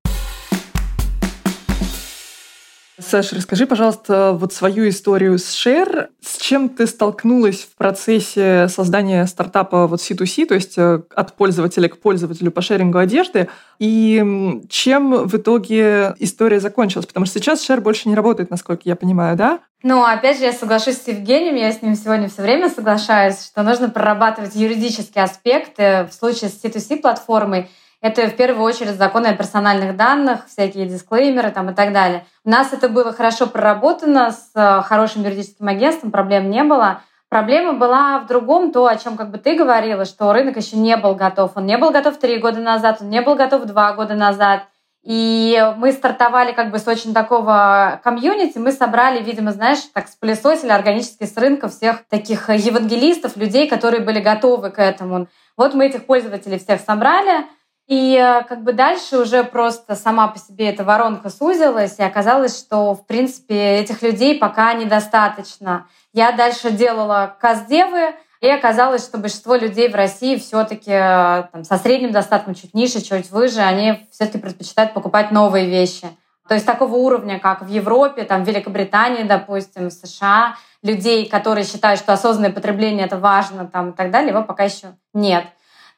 Саша, 2.99 3.36
расскажи, 3.36 3.65
пожалуйста, 3.65 4.34
вот 4.34 4.53
свою 4.53 4.88
историю 4.88 5.39
с 5.39 5.56
Share. 5.56 6.10
С 6.21 6.38
чем 6.38 6.69
ты 6.69 6.86
столкнулась 6.86 7.62
в 7.62 7.75
процессе 7.75 8.67
создания 8.67 9.25
стартапа 9.25 9.88
вот 9.88 9.99
C2C, 9.99 10.45
то 10.45 10.53
есть 10.53 10.77
э, 10.77 11.01
от 11.15 11.34
пользователя 11.34 11.89
к 11.89 11.97
пользователю 11.97 12.51
по 12.51 12.62
шерингу 12.62 12.99
одежды? 12.99 13.49
И 13.79 14.62
чем 14.69 15.27
в 15.27 15.36
итоге 15.36 16.13
история 16.19 16.60
закончилась? 16.60 17.08
Потому 17.08 17.25
что 17.25 17.39
сейчас 17.39 17.67
Share 17.67 17.82
больше 17.82 18.10
не 18.10 18.15
работает, 18.15 18.51
насколько 18.51 18.84
я 18.86 18.95
понимаю, 18.95 19.36
да? 19.36 19.60
Ну, 19.82 20.03
опять 20.03 20.38
же, 20.38 20.43
я 20.43 20.53
соглашусь 20.53 21.01
с 21.01 21.08
Евгением, 21.08 21.56
я 21.56 21.71
с 21.71 21.82
ним 21.82 21.95
сегодня 21.95 22.29
все 22.29 22.43
время 22.43 22.69
соглашаюсь, 22.69 23.43
что 23.43 23.63
нужно 23.63 23.89
прорабатывать 23.89 24.56
юридические 24.56 25.23
аспекты 25.23 26.08
в 26.10 26.13
случае 26.13 26.51
с 26.51 26.63
C2C-платформой— 26.63 27.69
это 28.03 28.27
в 28.27 28.35
первую 28.35 28.65
очередь 28.65 28.97
законы 28.97 29.27
о 29.27 29.33
персональных 29.33 29.95
данных, 29.95 30.45
всякие 30.47 30.85
дисклеймеры 30.85 31.51
там 31.51 31.69
и 31.69 31.73
так 31.73 31.93
далее. 31.93 32.25
У 32.43 32.49
нас 32.49 32.73
это 32.73 32.89
было 32.89 33.13
хорошо 33.13 33.47
проработано 33.47 34.31
с 34.31 34.51
э, 34.55 34.81
хорошим 34.81 35.23
юридическим 35.23 35.69
агентством, 35.69 36.11
проблем 36.11 36.49
не 36.49 36.65
было. 36.65 36.99
Проблема 37.29 37.73
была 37.73 38.19
в 38.19 38.27
другом, 38.27 38.73
то, 38.73 38.87
о 38.87 38.97
чем 38.97 39.15
как 39.15 39.31
бы 39.31 39.37
ты 39.37 39.55
говорила, 39.55 40.03
что 40.03 40.33
рынок 40.33 40.57
еще 40.57 40.75
не 40.75 40.97
был 40.97 41.15
готов. 41.15 41.53
Он 41.55 41.65
не 41.65 41.77
был 41.77 41.91
готов 41.91 42.17
три 42.17 42.39
года 42.39 42.59
назад, 42.59 42.97
он 42.99 43.09
не 43.09 43.21
был 43.21 43.35
готов 43.35 43.63
два 43.63 43.93
года 43.93 44.15
назад. 44.15 44.63
И 45.01 45.73
мы 45.77 45.93
стартовали 45.93 46.51
как 46.51 46.71
бы 46.71 46.79
с 46.79 46.87
очень 46.87 47.13
такого 47.13 48.01
комьюнити, 48.03 48.57
мы 48.57 48.73
собрали, 48.73 49.23
видимо, 49.23 49.53
знаешь, 49.53 49.79
так 49.93 50.09
спылесосили 50.09 50.71
органически 50.71 51.23
с 51.23 51.37
рынка 51.37 51.69
всех 51.69 52.05
таких 52.09 52.49
евангелистов, 52.49 53.37
людей, 53.37 53.69
которые 53.69 54.01
были 54.01 54.19
готовы 54.19 54.71
к 54.71 54.79
этому. 54.79 55.27
Вот 55.55 55.73
мы 55.73 55.85
этих 55.85 56.05
пользователей 56.05 56.59
всех 56.59 56.81
собрали, 56.81 57.45
и 57.88 58.15
э, 58.15 58.43
как 58.43 58.63
бы 58.63 58.74
дальше 58.74 59.17
уже 59.17 59.43
просто 59.43 59.96
сама 59.96 60.28
по 60.28 60.39
себе 60.39 60.69
эта 60.69 60.84
воронка 60.84 61.30
сузилась, 61.30 62.00
и 62.00 62.04
оказалось, 62.04 62.58
что, 62.58 62.93
в 62.93 63.06
принципе, 63.06 63.80
этих 63.80 64.02
людей 64.02 64.39
пока 64.39 64.74
недостаточно. 64.74 65.88
Я 66.13 66.32
дальше 66.32 66.72
делала 66.72 67.36
каздевы, 67.39 68.15
и 68.39 68.50
оказалось, 68.50 69.04
что 69.04 69.17
большинство 69.17 69.56
людей 69.56 69.89
в 69.89 69.96
России 69.96 70.38
все-таки 70.38 70.91
э, 70.91 71.63
со 71.63 71.78
средним 71.78 72.12
достатком, 72.12 72.56
чуть 72.56 72.74
ниже, 72.74 73.02
чуть 73.02 73.32
выше, 73.32 73.60
они 73.60 74.08
все-таки 74.12 74.38
предпочитают 74.38 74.93
покупать 74.93 75.32
новые 75.32 75.65
вещи. 75.65 76.08
То 76.48 76.56
есть 76.56 76.65
такого 76.65 76.96
уровня, 76.96 77.39
как 77.39 77.62
в 77.62 77.69
Европе, 77.69 78.24
там, 78.24 78.43
в 78.43 78.48
Великобритании, 78.48 79.24
допустим, 79.24 79.88
в 79.88 79.93
США, 79.93 80.56
людей, 80.82 81.28
которые 81.30 81.65
считают, 81.65 82.00
что 82.00 82.12
осознанное 82.13 82.52
потребление 82.52 83.06
это 83.06 83.17
важно, 83.17 83.65
там, 83.65 83.91
и 83.91 83.93
так 83.93 84.12
далее, 84.12 84.32
его 84.32 84.43
пока 84.43 84.63
еще 84.63 84.96
нет. 85.13 85.46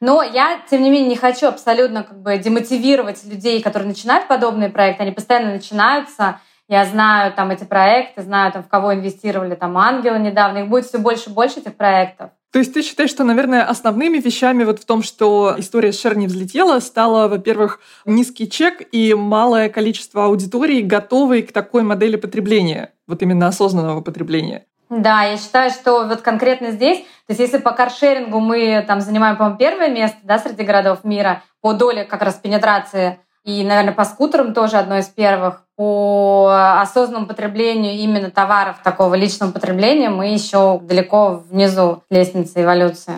Но 0.00 0.22
я, 0.22 0.60
тем 0.70 0.82
не 0.82 0.90
менее, 0.90 1.08
не 1.08 1.16
хочу 1.16 1.46
абсолютно 1.46 2.02
как 2.02 2.20
бы 2.20 2.38
демотивировать 2.38 3.24
людей, 3.24 3.62
которые 3.62 3.88
начинают 3.88 4.28
подобные 4.28 4.68
проекты. 4.68 5.02
Они 5.02 5.12
постоянно 5.12 5.52
начинаются. 5.52 6.40
Я 6.68 6.84
знаю 6.84 7.32
там 7.32 7.50
эти 7.50 7.64
проекты, 7.64 8.22
знаю 8.22 8.52
там 8.52 8.64
в 8.64 8.68
кого 8.68 8.92
инвестировали 8.94 9.54
там 9.54 9.78
ангелы 9.78 10.18
недавно. 10.18 10.58
Их 10.58 10.68
будет 10.68 10.86
все 10.86 10.98
больше 10.98 11.30
и 11.30 11.32
больше 11.32 11.60
этих 11.60 11.76
проектов. 11.76 12.30
То 12.52 12.60
есть 12.60 12.72
ты 12.72 12.82
считаешь, 12.82 13.10
что, 13.10 13.22
наверное, 13.22 13.64
основными 13.64 14.18
вещами 14.18 14.64
вот 14.64 14.80
в 14.80 14.86
том, 14.86 15.02
что 15.02 15.54
история 15.58 15.92
с 15.92 16.00
Шер 16.00 16.18
взлетела, 16.18 16.80
стало, 16.80 17.28
во-первых, 17.28 17.80
низкий 18.06 18.48
чек 18.48 18.82
и 18.92 19.12
малое 19.14 19.68
количество 19.68 20.24
аудитории, 20.24 20.80
готовой 20.80 21.42
к 21.42 21.52
такой 21.52 21.82
модели 21.82 22.16
потребления, 22.16 22.94
вот 23.06 23.20
именно 23.20 23.48
осознанного 23.48 24.00
потребления? 24.00 24.64
Да, 24.88 25.24
я 25.24 25.36
считаю, 25.36 25.70
что 25.70 26.06
вот 26.06 26.20
конкретно 26.20 26.70
здесь, 26.70 26.98
то 26.98 27.30
есть 27.30 27.40
если 27.40 27.58
по 27.58 27.72
каршерингу 27.72 28.38
мы 28.38 28.84
там 28.86 29.00
занимаем, 29.00 29.36
по-моему, 29.36 29.58
первое 29.58 29.88
место 29.88 30.18
да, 30.22 30.38
среди 30.38 30.62
городов 30.62 31.02
мира 31.02 31.42
по 31.60 31.72
доле 31.72 32.04
как 32.04 32.22
раз 32.22 32.34
пенетрации, 32.34 33.18
и, 33.44 33.64
наверное, 33.64 33.94
по 33.94 34.04
скутерам 34.04 34.54
тоже 34.54 34.76
одно 34.76 34.98
из 34.98 35.06
первых, 35.06 35.62
по 35.74 36.80
осознанному 36.80 37.26
потреблению 37.26 37.94
именно 37.94 38.30
товаров 38.30 38.76
такого 38.84 39.14
личного 39.16 39.50
потребления 39.50 40.08
мы 40.08 40.32
еще 40.32 40.80
далеко 40.80 41.42
внизу 41.50 42.04
лестницы 42.08 42.62
эволюции. 42.62 43.14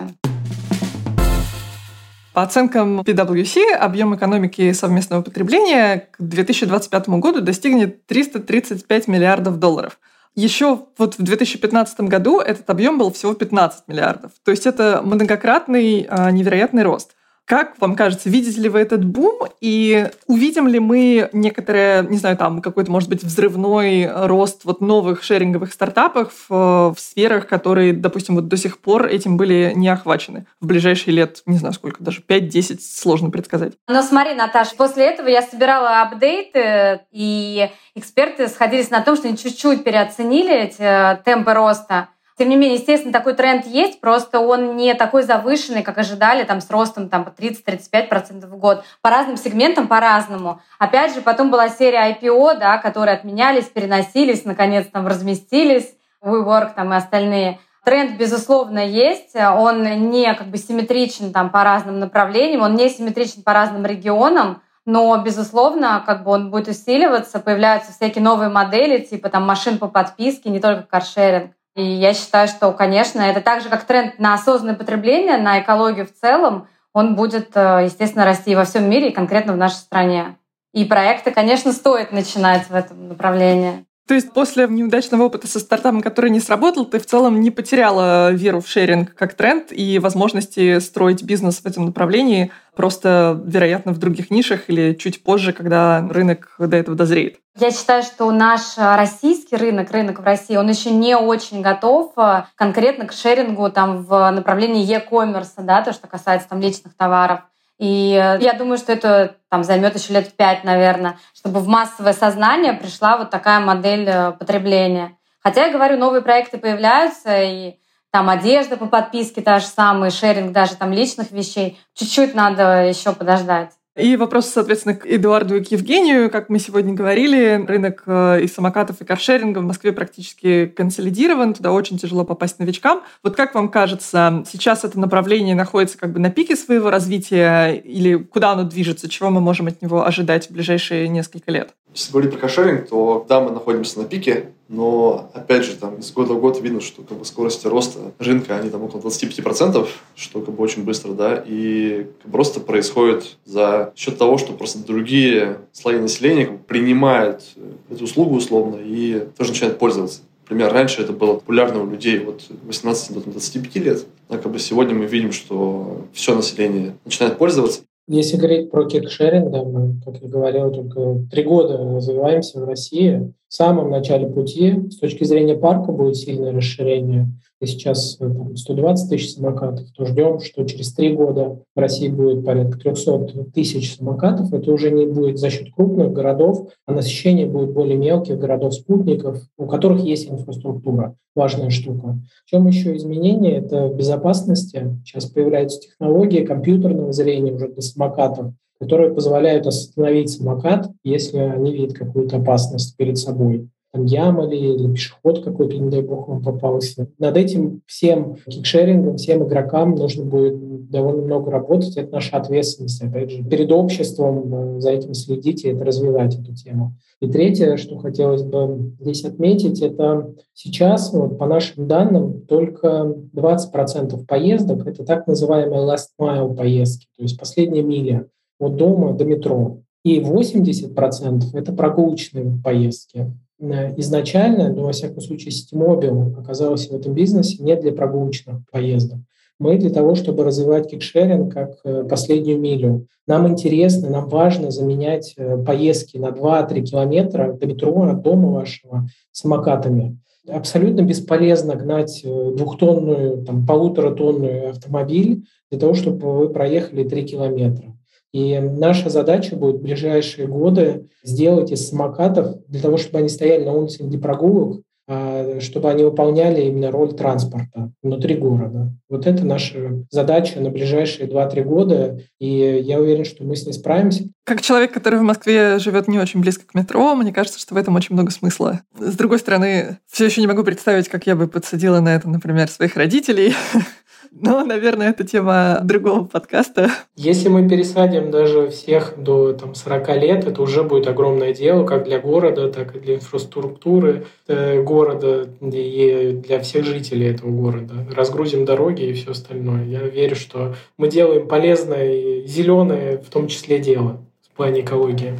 По 2.33 2.43
оценкам 2.43 3.01
PwC, 3.01 3.73
объем 3.73 4.15
экономики 4.15 4.71
совместного 4.71 5.21
потребления 5.21 6.07
к 6.11 6.21
2025 6.21 7.09
году 7.09 7.41
достигнет 7.41 8.07
335 8.07 9.07
миллиардов 9.07 9.59
долларов– 9.59 9.99
еще 10.35 10.85
вот 10.97 11.17
в 11.17 11.23
2015 11.23 12.01
году 12.01 12.39
этот 12.39 12.69
объем 12.69 12.97
был 12.97 13.11
всего 13.11 13.33
15 13.33 13.87
миллиардов. 13.87 14.31
То 14.43 14.51
есть 14.51 14.65
это 14.65 15.01
многократный 15.03 16.07
а, 16.09 16.31
невероятный 16.31 16.83
рост. 16.83 17.15
Как 17.49 17.73
вам 17.79 17.95
кажется, 17.95 18.29
видите 18.29 18.61
ли 18.61 18.69
вы 18.69 18.77
этот 18.77 19.03
бум 19.03 19.47
и 19.59 20.07
увидим 20.27 20.67
ли 20.67 20.77
мы 20.77 21.31
некоторые, 21.33 22.03
не 22.03 22.19
знаю, 22.19 22.37
там 22.37 22.61
какой-то, 22.61 22.91
может 22.91 23.09
быть, 23.09 23.23
взрывной 23.23 24.07
рост 24.07 24.65
вот 24.65 24.81
новых 24.81 25.23
шеринговых 25.23 25.73
стартапов 25.73 26.31
в, 26.47 26.93
в 26.93 26.99
сферах, 26.99 27.47
которые, 27.47 27.93
допустим, 27.93 28.35
вот 28.35 28.49
до 28.49 28.55
сих 28.55 28.77
пор 28.77 29.07
этим 29.07 29.35
были 29.35 29.73
не 29.75 29.89
охвачены 29.89 30.45
в 30.61 30.67
ближайшие 30.67 31.15
лет, 31.15 31.41
не 31.47 31.57
знаю 31.57 31.73
сколько, 31.73 32.03
даже 32.03 32.21
5-10, 32.21 32.81
сложно 32.81 33.31
предсказать. 33.31 33.73
Но 33.87 34.03
смотри, 34.03 34.35
Наташа, 34.35 34.75
после 34.77 35.05
этого 35.05 35.27
я 35.27 35.41
собирала 35.41 36.03
апдейты, 36.03 37.01
и 37.11 37.67
эксперты 37.95 38.47
сходились 38.47 38.91
на 38.91 39.01
том, 39.01 39.15
что 39.15 39.27
они 39.27 39.35
чуть-чуть 39.35 39.83
переоценили 39.83 40.53
эти 40.55 40.81
э, 40.81 41.17
темпы 41.25 41.55
роста. 41.55 42.09
Тем 42.39 42.47
не 42.47 42.55
менее, 42.55 42.77
естественно, 42.77 43.11
такой 43.11 43.33
тренд 43.33 43.65
есть, 43.65 43.99
просто 43.99 44.39
он 44.39 44.77
не 44.77 44.93
такой 44.93 45.23
завышенный, 45.23 45.83
как 45.83 45.97
ожидали, 45.97 46.45
там, 46.45 46.61
с 46.61 46.69
ростом 46.71 47.09
там, 47.09 47.25
по 47.25 47.31
30-35% 47.31 48.47
в 48.47 48.55
год. 48.57 48.85
По 49.01 49.09
разным 49.09 49.35
сегментам 49.35 49.89
по-разному. 49.89 50.61
Опять 50.79 51.13
же, 51.13 51.19
потом 51.19 51.51
была 51.51 51.67
серия 51.67 52.15
IPO, 52.15 52.57
да, 52.57 52.77
которые 52.77 53.17
отменялись, 53.17 53.65
переносились, 53.65 54.45
наконец 54.45 54.87
там 54.87 55.05
разместились, 55.05 55.93
WeWork 56.23 56.75
там 56.77 56.93
и 56.93 56.95
остальные. 56.95 57.59
Тренд, 57.83 58.17
безусловно, 58.17 58.79
есть. 58.79 59.35
Он 59.35 60.09
не 60.09 60.33
как 60.33 60.47
бы 60.47 60.57
симметричен 60.57 61.33
там 61.33 61.49
по 61.49 61.65
разным 61.65 61.99
направлениям, 61.99 62.61
он 62.61 62.75
не 62.75 62.87
симметричен 62.87 63.43
по 63.43 63.51
разным 63.51 63.85
регионам, 63.85 64.61
но, 64.85 65.17
безусловно, 65.17 66.01
как 66.05 66.23
бы 66.23 66.31
он 66.31 66.51
будет 66.51 66.69
усиливаться, 66.69 67.39
появляются 67.39 67.91
всякие 67.91 68.23
новые 68.23 68.49
модели, 68.49 68.99
типа 68.99 69.27
там 69.27 69.45
машин 69.45 69.77
по 69.77 69.89
подписке, 69.89 70.49
не 70.49 70.61
только 70.61 70.83
каршеринг. 70.83 71.51
И 71.75 71.83
я 71.83 72.13
считаю, 72.13 72.47
что, 72.47 72.71
конечно, 72.71 73.21
это 73.21 73.41
так 73.41 73.61
же, 73.61 73.69
как 73.69 73.85
тренд 73.85 74.19
на 74.19 74.33
осознанное 74.33 74.75
потребление, 74.75 75.37
на 75.37 75.61
экологию 75.61 76.05
в 76.05 76.13
целом, 76.13 76.67
он 76.93 77.15
будет, 77.15 77.51
э, 77.55 77.81
естественно, 77.85 78.25
расти 78.25 78.55
во 78.55 78.65
всем 78.65 78.89
мире 78.89 79.09
и 79.09 79.13
конкретно 79.13 79.53
в 79.53 79.57
нашей 79.57 79.75
стране. 79.75 80.35
И 80.73 80.85
проекты, 80.85 81.31
конечно, 81.31 81.71
стоит 81.71 82.11
начинать 82.11 82.69
в 82.69 82.75
этом 82.75 83.07
направлении. 83.07 83.85
То 84.09 84.15
есть 84.15 84.33
после 84.33 84.67
неудачного 84.67 85.25
опыта 85.25 85.47
со 85.47 85.59
стартапом, 85.59 86.01
который 86.01 86.31
не 86.31 86.39
сработал, 86.39 86.85
ты 86.85 86.97
в 86.97 87.05
целом 87.05 87.41
не 87.41 87.51
потеряла 87.51 88.31
веру 88.31 88.59
в 88.59 88.67
шеринг 88.67 89.13
как 89.13 89.35
тренд 89.35 89.67
и 89.69 89.99
возможности 89.99 90.79
строить 90.79 91.21
бизнес 91.21 91.59
в 91.59 91.67
этом 91.67 91.85
направлении, 91.85 92.51
просто, 92.75 93.39
вероятно, 93.45 93.91
в 93.91 93.99
других 93.99 94.31
нишах 94.31 94.61
или 94.67 94.95
чуть 94.95 95.21
позже, 95.21 95.53
когда 95.53 96.07
рынок 96.09 96.55
до 96.57 96.75
этого 96.75 96.97
дозреет? 96.97 97.37
Я 97.59 97.69
считаю, 97.69 98.01
что 98.01 98.31
наш 98.31 98.77
российский 98.77 99.55
рынок, 99.55 99.91
рынок 99.91 100.21
в 100.21 100.23
России, 100.23 100.55
он 100.55 100.67
еще 100.67 100.89
не 100.89 101.15
очень 101.15 101.61
готов 101.61 102.13
э, 102.17 102.45
конкретно 102.55 103.05
к 103.05 103.13
шерингу 103.13 103.69
там, 103.69 104.05
в 104.05 104.31
направлении 104.31 104.83
e-commerce, 104.85 105.51
да, 105.57 105.83
то, 105.83 105.93
что 105.93 106.07
касается 106.07 106.49
там, 106.49 106.61
личных 106.61 106.95
товаров. 106.95 107.41
И 107.79 108.11
э, 108.13 108.39
я 108.41 108.53
думаю, 108.53 108.77
что 108.77 108.91
это 108.91 109.37
там 109.49 109.63
займет 109.63 109.97
еще 109.97 110.13
лет 110.13 110.33
пять, 110.35 110.63
наверное, 110.65 111.17
чтобы 111.33 111.61
в 111.61 111.67
массовое 111.67 112.13
сознание 112.13 112.73
пришла 112.73 113.17
вот 113.17 113.29
такая 113.29 113.61
модель 113.61 114.07
э, 114.07 114.31
потребления. 114.33 115.17
Хотя 115.41 115.67
я 115.67 115.71
говорю, 115.71 115.97
новые 115.97 116.21
проекты 116.21 116.57
появляются, 116.57 117.41
и 117.41 117.79
там 118.11 118.29
одежда 118.29 118.75
по 118.75 118.85
подписке 118.85 119.41
та 119.41 119.59
же 119.59 119.65
самая, 119.65 120.11
шеринг 120.11 120.51
даже 120.51 120.75
там 120.75 120.91
личных 120.91 121.31
вещей. 121.31 121.79
Чуть-чуть 121.93 122.35
надо 122.35 122.83
еще 122.85 123.13
подождать. 123.13 123.71
И 123.99 124.15
вопрос, 124.15 124.47
соответственно, 124.47 124.95
к 124.95 125.05
Эдуарду 125.05 125.57
и 125.57 125.63
к 125.63 125.71
Евгению. 125.71 126.29
Как 126.29 126.49
мы 126.49 126.59
сегодня 126.59 126.93
говорили, 126.93 127.63
рынок 127.67 128.03
э, 128.05 128.41
и 128.41 128.47
самокатов, 128.47 129.01
и 129.01 129.05
каршеринга 129.05 129.59
в 129.59 129.63
Москве 129.63 129.91
практически 129.91 130.67
консолидирован. 130.67 131.53
Туда 131.53 131.71
очень 131.71 131.97
тяжело 131.97 132.23
попасть 132.23 132.59
новичкам. 132.59 133.03
Вот 133.23 133.35
как 133.35 133.55
вам 133.55 133.69
кажется, 133.69 134.43
сейчас 134.49 134.85
это 134.85 134.99
направление 134.99 135.55
находится 135.55 135.97
как 135.97 136.13
бы 136.13 136.19
на 136.19 136.29
пике 136.29 136.55
своего 136.55 136.89
развития 136.89 137.71
или 137.73 138.15
куда 138.15 138.51
оно 138.51 138.63
движется? 138.63 139.09
Чего 139.09 139.29
мы 139.29 139.41
можем 139.41 139.67
от 139.67 139.81
него 139.81 140.05
ожидать 140.05 140.47
в 140.47 140.51
ближайшие 140.51 141.09
несколько 141.09 141.51
лет? 141.51 141.71
Если 141.93 142.11
говорить 142.11 142.31
про 142.31 142.39
каршеринг, 142.39 142.87
то 142.87 143.25
да, 143.27 143.41
мы 143.41 143.51
находимся 143.51 143.99
на 143.99 144.05
пике, 144.05 144.51
но 144.69 145.31
опять 145.33 145.65
же 145.65 145.75
там 145.75 145.97
из 145.97 146.11
года 146.11 146.35
в 146.35 146.39
год 146.39 146.61
видно, 146.61 146.79
что 146.79 147.01
как 147.01 147.17
бы 147.17 147.25
скорости 147.25 147.65
роста 147.65 147.99
рынка, 148.19 148.55
они 148.55 148.69
там 148.69 148.83
около 148.83 149.01
25%, 149.01 149.87
что 150.15 150.41
как 150.41 150.55
бы 150.55 150.63
очень 150.63 150.83
быстро, 150.83 151.13
да, 151.13 151.43
и 151.45 152.05
как 152.21 152.27
бы 152.27 152.33
просто 152.33 152.59
происходит 152.59 153.37
за 153.45 153.91
счет 153.95 154.19
того, 154.19 154.37
что 154.37 154.53
просто 154.53 154.85
другие 154.85 155.57
слои 155.71 155.97
населения 155.97 156.45
как 156.45 156.57
бы, 156.59 156.63
принимают 156.63 157.43
эту 157.89 158.03
услугу 158.03 158.35
условно 158.35 158.77
и 158.79 159.27
тоже 159.35 159.51
начинают 159.51 159.79
пользоваться. 159.79 160.21
Например, 160.43 160.71
раньше 160.71 161.01
это 161.01 161.13
было 161.13 161.33
популярно 161.33 161.81
у 161.81 161.89
людей 161.89 162.19
от 162.19 162.43
18 162.65 163.13
до 163.13 163.21
25 163.21 163.75
лет, 163.77 164.05
а 164.29 164.37
как 164.37 164.51
бы 164.51 164.59
сегодня 164.59 164.93
мы 164.93 165.05
видим, 165.05 165.31
что 165.31 166.05
все 166.13 166.35
население 166.35 166.95
начинает 167.05 167.37
пользоваться. 167.37 167.81
Если 168.07 168.37
говорить 168.37 168.71
про 168.71 168.85
кикшеринг, 168.85 169.51
да, 169.51 169.63
мы, 169.63 170.01
как 170.03 170.21
я 170.21 170.27
говорил, 170.27 170.71
только 170.71 171.27
три 171.29 171.43
года 171.43 171.77
развиваемся 171.77 172.59
в 172.59 172.67
России. 172.67 173.31
В 173.49 173.53
самом 173.53 173.89
начале 173.89 174.27
пути, 174.27 174.89
с 174.91 174.97
точки 174.97 175.23
зрения 175.23 175.55
парка, 175.55 175.91
будет 175.91 176.15
сильное 176.15 176.53
расширение 176.53 177.27
и 177.61 177.65
сейчас 177.65 178.17
э, 178.19 178.29
там, 178.29 178.55
120 178.55 179.09
тысяч 179.09 179.33
самокатов, 179.33 179.91
то 179.91 180.05
ждем, 180.05 180.39
что 180.39 180.63
через 180.63 180.93
три 180.93 181.13
года 181.13 181.59
в 181.75 181.79
России 181.79 182.07
будет 182.07 182.45
порядка 182.45 182.79
300 182.79 183.45
тысяч 183.53 183.97
самокатов. 183.97 184.53
Это 184.53 184.71
уже 184.71 184.91
не 184.91 185.05
будет 185.05 185.39
за 185.39 185.49
счет 185.49 185.73
крупных 185.73 186.13
городов, 186.13 186.69
а 186.85 186.93
насыщение 186.93 187.47
будет 187.47 187.71
более 187.71 187.97
мелких 187.97 188.39
городов-спутников, 188.39 189.41
у 189.57 189.65
которых 189.65 190.01
есть 190.03 190.29
инфраструктура. 190.29 191.15
Важная 191.35 191.69
штука. 191.69 192.19
В 192.45 192.49
чем 192.49 192.67
еще 192.67 192.95
изменение? 192.95 193.57
Это 193.57 193.89
безопасности. 193.89 194.97
Сейчас 195.03 195.25
появляются 195.25 195.81
технологии 195.81 196.45
компьютерного 196.45 197.11
зрения 197.11 197.51
уже 197.51 197.67
для 197.69 197.81
самокатов, 197.81 198.53
которые 198.79 199.13
позволяют 199.13 199.67
остановить 199.67 200.29
самокат, 200.29 200.89
если 201.03 201.37
они 201.37 201.71
видят 201.73 201.97
какую-то 201.97 202.37
опасность 202.37 202.95
перед 202.97 203.17
собой 203.17 203.69
там 203.91 204.05
яма 204.05 204.45
ли, 204.45 204.75
или 204.75 204.91
пешеход 204.93 205.43
какой-то, 205.43 205.77
не 205.77 205.89
дай 205.89 206.01
бог, 206.01 206.27
вам 206.27 206.43
попался. 206.43 207.07
Над 207.17 207.37
этим 207.37 207.81
всем 207.87 208.35
кикшерингом, 208.47 209.17
всем 209.17 209.43
игрокам 209.47 209.95
нужно 209.95 210.25
будет 210.25 210.89
довольно 210.89 211.23
много 211.23 211.49
работать. 211.49 211.97
Это 211.97 212.13
наша 212.13 212.37
ответственность, 212.37 213.01
опять 213.01 213.31
же, 213.31 213.43
перед 213.43 213.71
обществом 213.71 214.77
э, 214.77 214.79
за 214.81 214.91
этим 214.91 215.13
следить 215.13 215.65
и 215.65 215.69
это 215.69 215.83
развивать 215.83 216.35
эту 216.35 216.53
тему. 216.53 216.93
И 217.19 217.27
третье, 217.27 217.77
что 217.77 217.97
хотелось 217.97 218.43
бы 218.43 218.93
здесь 218.99 219.25
отметить, 219.25 219.81
это 219.81 220.33
сейчас, 220.53 221.11
вот, 221.11 221.37
по 221.37 221.47
нашим 221.47 221.87
данным, 221.87 222.41
только 222.47 223.15
20% 223.35 224.25
поездок— 224.27 224.85
это 224.87 225.03
так 225.03 225.25
называемые 225.25 225.81
last 225.81 226.09
mile 226.19 226.55
поездки, 226.55 227.07
то 227.17 227.23
есть 227.23 227.39
последняя 227.39 227.81
миля 227.81 228.27
от 228.59 228.75
дома 228.75 229.13
до 229.13 229.25
метро. 229.25 229.79
И 230.03 230.19
80%— 230.19 231.43
это 231.53 231.73
прогулочные 231.73 232.59
поездки. 232.63 233.31
Э, 233.59 233.93
изначально, 233.97 234.71
ну, 234.73 234.83
во 234.83 234.91
всяком 234.91 235.21
случае, 235.21 235.51
Ситимобил 235.51 236.35
оказался 236.37 236.89
в 236.89 236.95
этом 236.95 237.13
бизнесе 237.13 237.61
не 237.61 237.75
для 237.75 237.91
прогулочных 237.91 238.61
поездок. 238.71 239.19
Мы 239.59 239.77
для 239.77 239.89
того, 239.89 240.15
чтобы 240.15 240.45
развивать 240.45 240.89
кикшеринг 240.89 241.53
как 241.53 241.79
э, 241.83 242.05
последнюю 242.09 242.59
милю. 242.59 243.07
Нам 243.27 243.47
интересно, 243.47 244.09
нам 244.09 244.29
важно 244.29 244.71
заменять 244.71 245.33
э, 245.35 245.61
поездки 245.63 246.17
на 246.17 246.27
2-3 246.29 246.81
километра 246.81 247.53
до 247.53 247.67
метро, 247.67 248.03
от 248.03 248.21
дома 248.21 248.51
вашего 248.51 249.07
самокатами. 249.31 250.17
Абсолютно 250.47 251.01
бесполезно 251.01 251.75
гнать 251.75 252.23
двухтонную, 252.23 253.43
там, 253.43 253.67
полуторатонную 253.67 254.69
автомобиль 254.69 255.45
для 255.69 255.79
того, 255.79 255.93
чтобы 255.93 256.37
вы 256.37 256.49
проехали 256.49 257.03
3 257.03 257.23
километра. 257.25 257.98
И 258.33 258.59
наша 258.59 259.09
задача 259.09 259.55
будет 259.55 259.77
в 259.77 259.81
ближайшие 259.81 260.47
годы 260.47 261.09
сделать 261.23 261.71
из 261.71 261.87
самокатов 261.87 262.57
для 262.67 262.81
того, 262.81 262.97
чтобы 262.97 263.19
они 263.19 263.29
стояли 263.29 263.65
на 263.65 263.73
улице 263.73 264.03
для 264.03 264.19
прогулок, 264.19 264.81
а, 265.11 265.59
чтобы 265.59 265.89
они 265.89 266.03
выполняли 266.03 266.61
именно 266.61 266.91
роль 266.91 267.13
транспорта 267.13 267.91
внутри 268.03 268.35
города. 268.35 268.93
Вот 269.09 269.25
это 269.25 269.43
наша 269.43 270.05
задача 270.11 270.59
на 270.59 270.69
ближайшие 270.69 271.27
2-3 271.27 271.63
года, 271.63 272.19
и 272.37 272.79
я 272.83 272.99
уверен, 272.99 273.25
что 273.25 273.43
мы 273.43 273.55
с 273.55 273.65
ней 273.65 273.73
справимся. 273.73 274.25
Как 274.45 274.61
человек, 274.61 274.91
который 274.91 275.17
в 275.17 275.23
Москве 275.23 275.79
живет 275.79 276.07
не 276.07 276.19
очень 276.19 276.41
близко 276.41 276.67
к 276.67 276.75
метро, 276.75 277.15
мне 277.15 277.33
кажется, 277.33 277.59
что 277.59 277.73
в 277.73 277.77
этом 277.79 277.95
очень 277.95 278.13
много 278.13 278.29
смысла. 278.29 278.81
С 278.99 279.15
другой 279.15 279.39
стороны, 279.39 279.97
все 280.07 280.25
еще 280.25 280.41
не 280.41 280.47
могу 280.47 280.63
представить, 280.63 281.09
как 281.09 281.25
я 281.25 281.35
бы 281.35 281.47
подсадила 281.47 282.01
на 282.01 282.13
это, 282.13 282.29
например, 282.29 282.69
своих 282.69 282.95
родителей. 282.95 283.53
Но, 284.31 284.63
наверное, 284.63 285.09
это 285.09 285.23
тема 285.23 285.79
другого 285.83 286.23
подкаста. 286.25 286.89
Если 287.15 287.49
мы 287.49 287.67
пересадим 287.67 288.31
даже 288.31 288.69
всех 288.69 289.15
до 289.17 289.53
там, 289.53 289.75
40 289.75 290.09
лет, 290.17 290.45
это 290.45 290.61
уже 290.61 290.83
будет 290.83 291.07
огромное 291.07 291.53
дело, 291.53 291.85
как 291.85 292.03
для 292.03 292.19
города, 292.19 292.71
так 292.71 292.95
и 292.95 292.99
для 292.99 293.15
инфраструктуры 293.15 294.25
э, 294.47 294.81
города 294.83 295.47
и 295.61 296.39
для 296.43 296.59
всех 296.59 296.85
жителей 296.85 297.27
этого 297.27 297.49
города. 297.49 297.93
Разгрузим 298.15 298.65
дороги 298.65 299.03
и 299.03 299.13
все 299.13 299.31
остальное. 299.31 299.85
Я 299.85 300.01
верю, 300.01 300.35
что 300.35 300.75
мы 300.97 301.09
делаем 301.09 301.47
полезное 301.47 302.13
и 302.13 302.47
зеленое, 302.47 303.17
в 303.17 303.29
том 303.29 303.47
числе 303.47 303.79
дело 303.79 304.21
в 304.51 304.55
плане 304.55 304.81
экологии. 304.81 305.33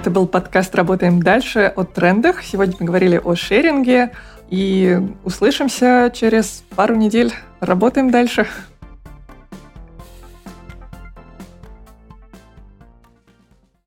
Это 0.00 0.14
был 0.14 0.28
подкаст 0.28 0.74
«Работаем 0.74 1.20
дальше» 1.20 1.72
о 1.74 1.84
трендах. 1.84 2.42
Сегодня 2.42 2.74
мы 2.78 2.86
говорили 2.86 3.20
о 3.22 3.34
шеринге, 3.34 4.12
и 4.50 5.00
услышимся 5.24 6.10
через 6.14 6.64
пару 6.74 6.94
недель. 6.94 7.32
Работаем 7.60 8.10
дальше. 8.10 8.46